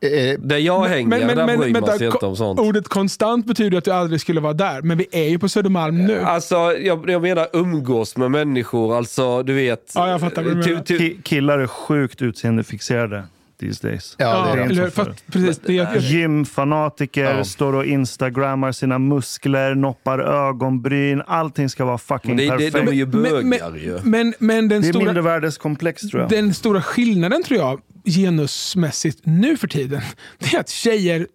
[0.00, 2.60] Eh, där jag men, hänger, men, där men, bryr man sig inte om sånt.
[2.60, 6.06] Ordet konstant betyder att du aldrig skulle vara där, men vi är ju på Södermalm
[6.06, 6.20] nu.
[6.20, 9.92] Alltså, jag, jag menar umgås med människor, alltså du vet.
[9.94, 11.22] Ja, jag fattar vad du menar.
[11.22, 13.24] Killar är sjukt utseendefixerade
[13.58, 14.16] these days.
[14.18, 17.44] Ja, det är eller, fast, precis, det är, Gymfanatiker, ja.
[17.44, 21.22] står och instagrammar sina muskler, noppar ögonbryn.
[21.26, 22.72] Allting ska vara fucking det, perfekt.
[22.72, 23.98] Det, de är ju bögar men, ju.
[24.02, 26.30] Men, men den det är stora, mindervärdeskomplex tror jag.
[26.30, 30.00] Den stora skillnaden tror jag, genusmässigt nu för tiden,
[30.38, 31.26] det är att tjejer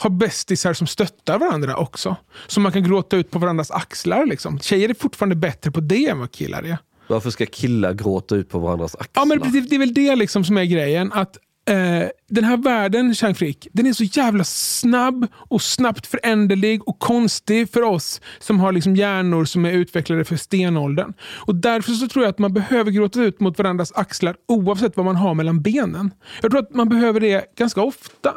[0.00, 2.16] har bästisar som stöttar varandra också.
[2.46, 4.26] Som man kan gråta ut på varandras axlar.
[4.26, 4.60] Liksom.
[4.60, 6.78] Tjejer är fortfarande bättre på det än vad killar är.
[7.06, 9.22] Varför ska killar gråta ut på varandras axlar?
[9.22, 11.12] Ja, men det, det är väl det liksom som är grejen.
[11.12, 11.38] Att
[11.68, 16.98] Eh, den här världen, Chang Frick, den är så jävla snabb och snabbt föränderlig och
[16.98, 21.12] konstig för oss som har liksom hjärnor som är utvecklade för stenåldern.
[21.20, 25.06] Och därför så tror jag att man behöver gråta ut mot varandras axlar oavsett vad
[25.06, 26.10] man har mellan benen.
[26.42, 28.34] Jag tror att man behöver det ganska ofta.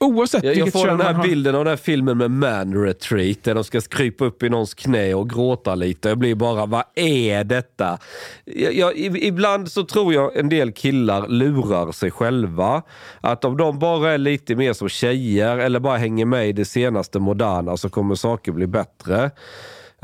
[0.00, 1.24] Oavsett jag, jag får den här har.
[1.24, 4.74] bilden av den här filmen med Man Retreat där de ska krypa upp i någons
[4.74, 6.08] knä och gråta lite.
[6.08, 7.98] Jag blir bara, vad är detta?
[8.44, 12.82] Jag, jag, ibland så tror jag en del killar lurar sig själva.
[13.20, 16.64] Att om de bara är lite mer som tjejer eller bara hänger med i det
[16.64, 19.30] senaste moderna så kommer saker bli bättre.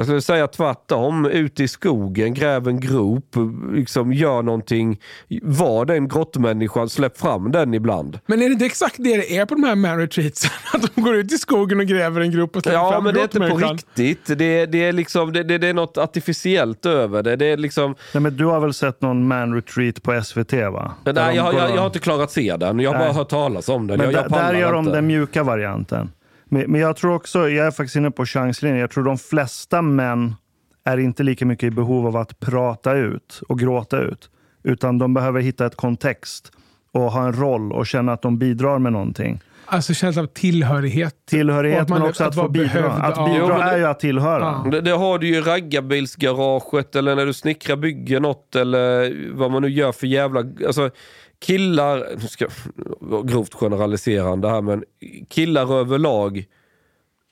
[0.00, 1.26] Jag skulle säga tvärtom.
[1.26, 3.36] Ut i skogen, gräv en grop,
[3.72, 5.00] liksom gör någonting.
[5.42, 8.18] Var den grottmänniskan, släpp fram den ibland.
[8.26, 10.46] Men är det inte exakt det det är på de här man retreats?
[10.72, 13.14] Att de går ut i skogen och gräver en grop och släpper ja, fram men
[13.14, 14.38] det är inte på riktigt.
[14.38, 17.36] Det, det, är liksom, det, det, det, är något artificiellt över det.
[17.36, 17.94] det är liksom...
[18.14, 20.94] Nej, men du har väl sett någon man retreat på SVT va?
[21.04, 22.78] Nej, jag, jag, jag, har inte klarat se den.
[22.80, 23.08] Jag har Nej.
[23.08, 23.98] bara hört talas om den.
[23.98, 26.10] Men jag, där gör de den mjuka varianten.
[26.52, 29.82] Men, men jag tror också, jag är faktiskt inne på chanslinjen, jag tror de flesta
[29.82, 30.34] män
[30.84, 34.30] är inte lika mycket i behov av att prata ut och gråta ut.
[34.62, 36.52] Utan de behöver hitta ett kontext
[36.92, 39.40] och ha en roll och känna att de bidrar med någonting.
[39.66, 41.14] Alltså känslan av tillhörighet.
[41.26, 42.82] Tillhörighet, men också att, att få bidra.
[42.82, 44.62] Behövd, att bidra ja, är ju att tillhöra.
[44.64, 44.70] Ja.
[44.70, 49.50] Det, det, har du ju i raggarbilsgaraget eller när du snickrar, bygger något eller vad
[49.50, 50.40] man nu gör för jävla...
[50.66, 50.90] Alltså,
[51.40, 52.46] killar, ska
[53.24, 54.84] grovt generaliserande här, men
[55.28, 56.44] killar överlag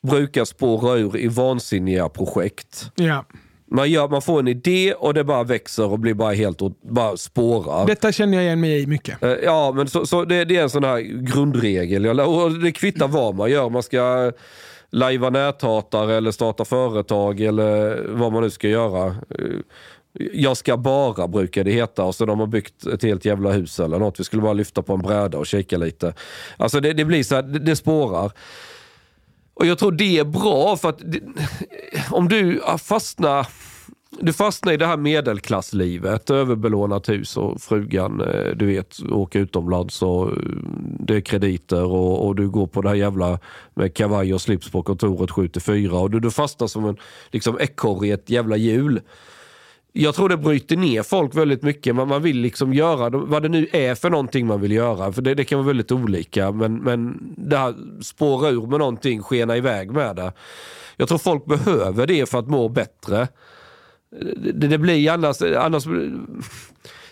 [0.07, 2.91] brukar spåra ur i vansinniga projekt.
[2.95, 3.25] Ja.
[3.71, 7.17] Man, gör, man får en idé och det bara växer och blir bara helt bara
[7.17, 7.87] spårar.
[7.87, 9.23] Detta känner jag igen mig i mycket.
[9.23, 12.21] Eh, ja, men så, så det, det, är en sån här grundregel.
[12.21, 13.71] Och det kvittar vad man gör.
[13.71, 14.33] Man ska
[14.91, 19.17] lajva näthatare eller starta företag eller vad man nu ska göra.
[20.13, 22.05] Jag ska bara, brukar det heta.
[22.05, 24.21] Och så de har byggt ett helt jävla hus eller något.
[24.21, 26.15] Vi skulle bara lyfta på en bräda och kika lite.
[26.57, 28.33] Alltså det, det blir så här, det, det spårar.
[29.55, 31.21] Och jag tror det är bra för att det,
[32.11, 33.47] om du fastnar
[34.21, 40.03] du fastnar i det här medelklasslivet, överbelånat hus och frugan, eh, du vet, åker utomlands
[40.03, 40.35] och eh,
[41.01, 43.39] det är krediter och, och du går på det här jävla
[43.75, 46.97] med kavaj och slips på kontoret 7-4 och du, du fastnar som en
[47.31, 49.01] liksom ekorre i ett jävla hjul
[50.01, 51.95] jag tror det bryter ner folk väldigt mycket.
[51.95, 55.13] Man, man vill liksom göra vad det nu är för någonting man vill göra.
[55.13, 56.53] För det, det kan vara väldigt olika.
[56.53, 60.33] Men, men det här spåra ur med någonting, skena iväg med det.
[60.97, 63.29] Jag tror folk behöver det för att må bättre.
[64.37, 65.85] Det, det blir annars, annars...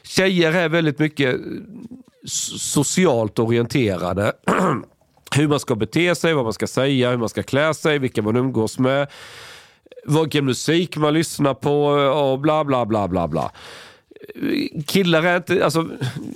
[0.03, 1.41] Tjejer är väldigt mycket
[2.59, 4.33] socialt orienterade.
[5.37, 8.23] hur man ska bete sig, vad man ska säga, hur man ska klä sig, vilka
[8.23, 9.09] man umgås med
[10.09, 13.51] vilken musik man lyssnar på eh, och bla bla bla bla bla.
[14.87, 15.89] killar är inte, alltså,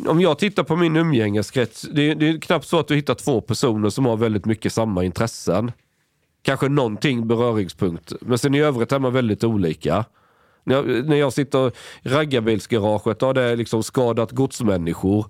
[0.06, 3.40] om jag tittar på min umgängeskrets, det, det är knappt så att du hittar två
[3.40, 5.72] personer som har väldigt mycket samma intressen.
[6.42, 10.04] Kanske någonting beröringspunkt, men sen i övrigt är man väldigt olika.
[10.64, 11.72] När jag, när jag sitter i
[12.08, 15.26] raggarbilsgaraget och det är liksom skadat godsmänniskor.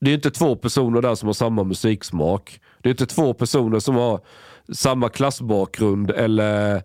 [0.00, 2.60] Det är inte två personer där som har samma musiksmak.
[2.82, 4.20] Det är inte två personer som har
[4.72, 6.82] samma klassbakgrund eller,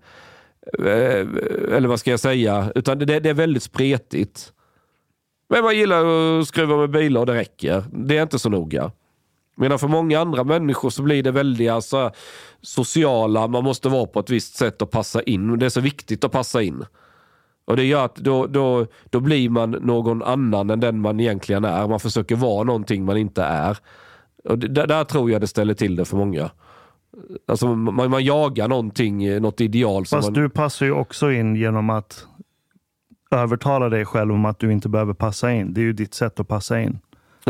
[0.80, 1.28] Eh, eh,
[1.76, 2.72] eller vad ska jag säga.
[2.76, 4.54] Utan det, det är väldigt spretigt.
[5.50, 6.06] Men man gillar
[6.40, 7.84] att skruva med bilar och det räcker.
[7.92, 8.92] Det är inte så noga.
[9.56, 12.12] Medan för många andra människor så blir det väldigt alltså,
[12.62, 15.60] sociala, man måste vara på ett visst sätt och passa in.
[15.60, 16.86] Det är så viktigt att passa in.
[17.66, 21.66] Och det gör att då, då, då blir man någon annan än den man egentligen
[21.66, 21.88] är.
[21.88, 23.78] Man försöker vara någonting man inte är.
[24.44, 26.52] Och där, där tror jag det ställer till det för många.
[27.48, 30.06] Alltså man, man jagar någonting, något ideal.
[30.06, 30.34] Fast man...
[30.34, 32.26] du passar ju också in genom att
[33.32, 35.74] övertala dig själv om att du inte behöver passa in.
[35.74, 37.00] Det är ju ditt sätt att passa in.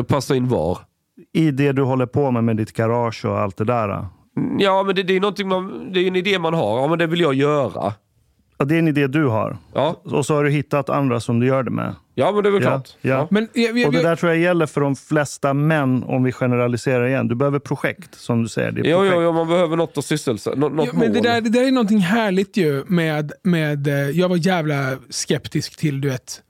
[0.07, 0.77] Passa in var?
[1.33, 4.05] I det du håller på med, med ditt garage och allt det där.
[4.59, 6.79] Ja, men det, det är, man, det är en idé man har.
[6.81, 7.93] Ja, men det vill jag göra.
[8.61, 9.57] Ja, det är en idé du har.
[9.73, 10.01] Ja.
[10.03, 11.95] Och så har du hittat andra som du gör det med.
[12.15, 12.95] Ja, men det är väl ja, klart.
[13.01, 13.09] Ja.
[13.09, 13.27] Ja.
[13.31, 16.31] Men, jag, jag, och det där tror jag gäller för de flesta män, om vi
[16.31, 17.27] generaliserar igen.
[17.27, 18.71] Du behöver projekt, som du säger.
[18.71, 20.57] Det är jo, jo, jo, man behöver något att sysselsätta.
[20.57, 23.87] Något, något ja, men det där, det där är någonting härligt ju med, med...
[23.87, 26.41] eh, Jag var jävla skeptisk till, du vet,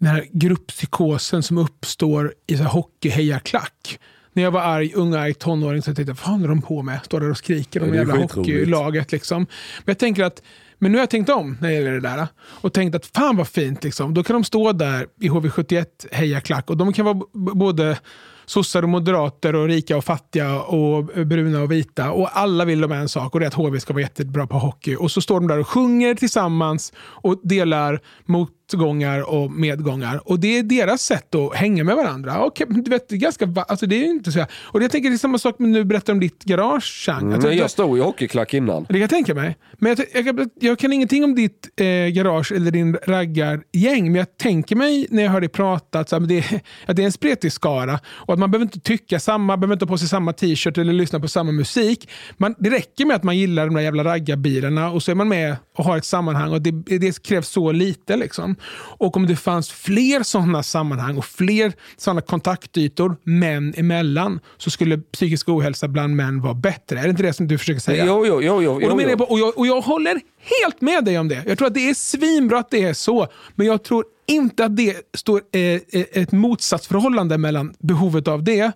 [0.00, 3.98] den här grupppsykosen som uppstår i så här hockeyhejarklack.
[4.32, 6.82] När jag var arg, ung arg tonåring så tänkte jag, vad fan är de på
[6.82, 7.00] med?
[7.04, 9.12] Står där och skriker om Ja, är jävla hockeylaget.
[9.12, 9.38] Liksom.
[9.84, 10.42] Men jag tänker att
[10.78, 12.26] men nu har jag tänkt om när det gäller det där.
[12.38, 13.84] Och tänkt att fan vad fint.
[13.84, 14.14] Liksom.
[14.14, 17.98] Då kan de stå där i HV71 hejarklack och de kan vara både
[18.46, 22.12] sossar och moderater och rika och fattiga och bruna och vita.
[22.12, 24.58] Och alla vill de en sak och det är att HV ska vara jättebra på
[24.58, 24.96] hockey.
[24.96, 30.20] Och så står de där och sjunger tillsammans och delar mot motgångar och medgångar.
[30.30, 32.40] Och det är deras sätt att hänga med varandra.
[32.44, 34.48] Och, du vet, det är ganska, va- alltså det är ju inte så här.
[34.64, 37.04] Och jag tänker det är samma sak med nu berättar om ditt garage.
[37.06, 37.22] Chang.
[37.22, 38.82] Mm, att- jag stod i hockeyklack innan.
[38.82, 39.56] det kan jag tänka mig.
[39.78, 44.36] Men jag, jag, jag, kan ingenting om ditt eh, garage eller din raggargäng, men jag
[44.36, 47.06] tänker mig när jag hör dig prata att, så här, det, är- att det är
[47.06, 50.08] en spretig skara och att man behöver inte tycka samma, behöver inte ha på sig
[50.08, 52.10] samma t-shirt eller lyssna på samma musik.
[52.36, 55.28] Man, det räcker med att man gillar de där jävla raggarbilarna och så är man
[55.28, 58.16] med och har ett sammanhang och det, det krävs så lite.
[58.16, 58.56] Liksom.
[58.98, 64.98] Och om det fanns fler sådana sammanhang och fler sådana kontaktytor män emellan så skulle
[64.98, 66.98] psykisk ohälsa bland män vara bättre.
[66.98, 68.06] Är det inte det som du försöker säga?
[68.06, 68.62] Jo, jo, jo.
[68.62, 69.26] jo, Och, då jo, menar jag, jo.
[69.26, 70.20] på- och, jag, och jag håller
[70.60, 71.42] helt med dig om det.
[71.46, 73.26] Jag tror att det är svinbra att det är så.
[73.54, 75.80] Men jag tror inte att det står eh, eh,
[76.12, 78.72] ett motsatsförhållande mellan behovet av det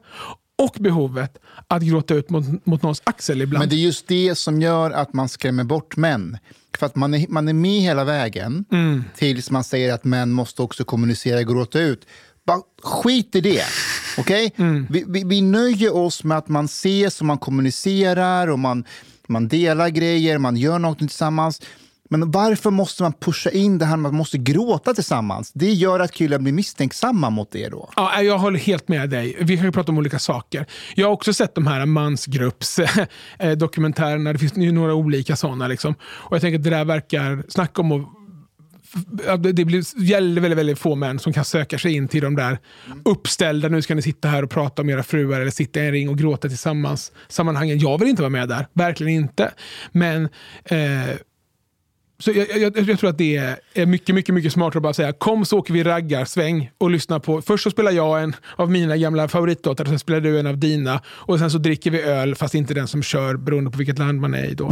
[0.58, 1.38] och behovet
[1.68, 3.62] att gråta ut mot, mot någons axel ibland.
[3.62, 6.38] Men det är just det som gör att man skrämmer bort män.
[6.78, 9.04] För att man är, man är med hela vägen Mm.
[9.16, 12.06] tills man säger att män måste också kommunicera, gråta ut.
[12.46, 13.62] Bara skit i det.
[14.18, 14.52] Okej?
[14.56, 14.86] Mm.
[14.90, 18.84] Vi, vi, vi nöjer oss med att man ses och man kommunicerar och man,
[19.26, 21.60] man delar grejer, man gör något tillsammans.
[22.12, 25.52] Men varför måste man pusha in det här med att man måste gråta tillsammans?
[25.54, 27.90] Det gör att killar blir misstänksamma mot det då.
[27.96, 29.36] Ja, jag håller helt med dig.
[29.40, 30.66] Vi kan ju prata om olika saker.
[30.94, 34.22] Jag har också sett de här mansgruppsdokumentärerna.
[34.30, 35.68] Eh, det finns ju några olika sådana.
[35.68, 35.94] Liksom.
[36.02, 37.42] Och jag tänker att det där verkar...
[37.48, 38.06] Snacka om
[39.28, 42.36] att det blir väldigt, väldigt, väldigt få män som kan söka sig in till de
[42.36, 42.58] där
[43.04, 45.92] uppställda, nu ska ni sitta här och prata om era fruar eller sitta i en
[45.92, 47.78] ring och gråta tillsammans sammanhangen.
[47.78, 49.52] Jag vill inte vara med där, verkligen inte.
[49.92, 50.28] Men
[50.64, 51.10] eh,
[52.22, 53.36] så jag, jag, jag tror att det
[53.74, 57.18] är- mycket, mycket, mycket smartare att bara säga kom så åker vi raggarsväng och lyssnar
[57.18, 57.42] på.
[57.42, 61.00] Först så spelar jag en av mina gamla favoritlåtar, sen spelar du en av dina
[61.06, 64.20] och sen så dricker vi öl fast inte den som kör beroende på vilket land
[64.20, 64.54] man är i.
[64.54, 64.68] Då.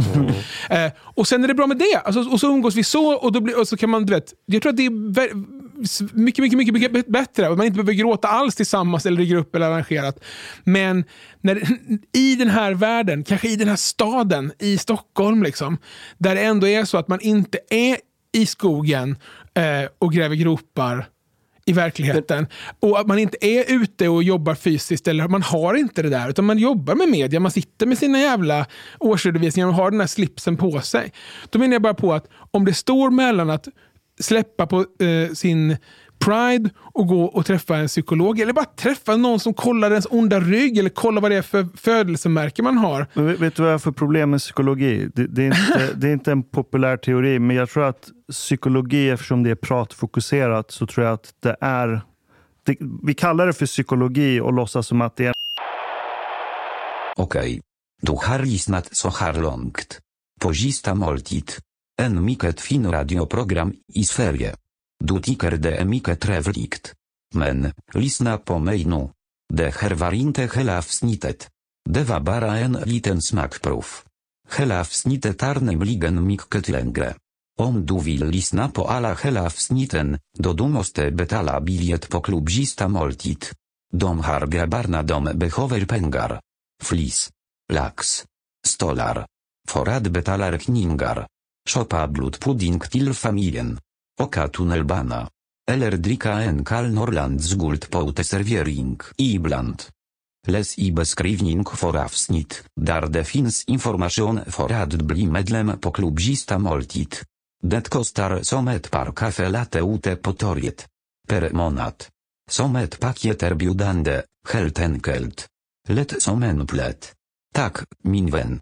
[0.69, 2.01] Eh, och sen är det bra med det.
[2.03, 4.33] Alltså, och så umgås vi så och, då blir, och så kan man, du vet,
[4.45, 5.31] jag tror att det är
[6.13, 7.49] mycket, mycket, mycket, mycket bättre.
[7.49, 10.23] Man inte behöver gråta alls tillsammans eller i grupp eller arrangerat.
[10.63, 11.03] Men
[11.41, 11.61] när,
[12.13, 15.77] i den här världen, kanske i den här staden, i Stockholm, liksom,
[16.17, 17.97] där det ändå är så att man inte är
[18.33, 19.15] i skogen
[19.53, 21.05] eh, och gräver gropar
[21.65, 22.47] i verkligheten.
[22.79, 26.29] Och att man inte är ute och jobbar fysiskt, eller man har inte det där,
[26.29, 28.65] utan man jobbar med media, man sitter med sina jävla
[28.99, 31.11] årsredovisningar och har den här slipsen på sig.
[31.49, 33.67] Då menar jag bara på att om det står mellan att
[34.21, 35.77] släppa på eh, sin
[36.19, 40.39] pride och gå och träffa en psykolog, eller bara träffa någon som kollar ens onda
[40.39, 43.07] rygg, eller kolla vad det är för födelsemärke man har.
[43.13, 45.09] Men vet- vet du vad jag har för problem med psykologi?
[45.15, 49.09] Det, det, är inte, det är inte en populär teori, men jag tror att psykologi,
[49.09, 52.01] eftersom det är pratfokuserat, så tror jag att det är...
[52.65, 55.33] Det, vi kallar det för psykologi och låtsas som att det är
[57.17, 57.61] Okej.
[58.01, 59.99] Du har lyssnat så här långt.
[60.41, 61.51] På sista måltid.
[61.99, 64.55] En mycket fin radioprogram i Sverige.
[65.03, 66.93] Du tycker det är mycket trevligt.
[67.35, 69.09] Men, lyssna på mig nu.
[69.53, 71.49] Det här var inte hela avsnittet.
[71.89, 73.85] Det var bara en liten smakprov.
[74.57, 77.15] Hela avsnittet är nämligen mycket längre.
[77.59, 82.87] Om du vill lyssna på alla hela avsnitten, då du måste betala biljett på klubbzista
[82.87, 83.45] måltid.
[83.93, 86.39] De har grabbarna de behöver pengar.
[86.83, 87.29] Flis.
[87.73, 88.25] Lax.
[88.67, 89.25] Stolar.
[89.67, 91.27] För att betala räkningar.
[91.69, 93.79] Shoppa blodpudding till familjen.
[94.21, 95.29] Oka tunnelbana.
[95.71, 99.83] Eller dricka en kall norlands guld på uteservering ibland.
[100.47, 106.59] Les i beskrivning för avsnitt, där det finns information för att bli medlem på klubbzista
[106.59, 107.15] måltid.
[107.63, 110.87] Det kostar som ett par kaffe latte ute på torget.
[111.27, 111.93] Per månad.
[112.49, 115.47] Som ett paket erbjudande, helt enkelt.
[115.87, 117.13] Lätt som en plätt.
[117.53, 118.61] Tak, min vän.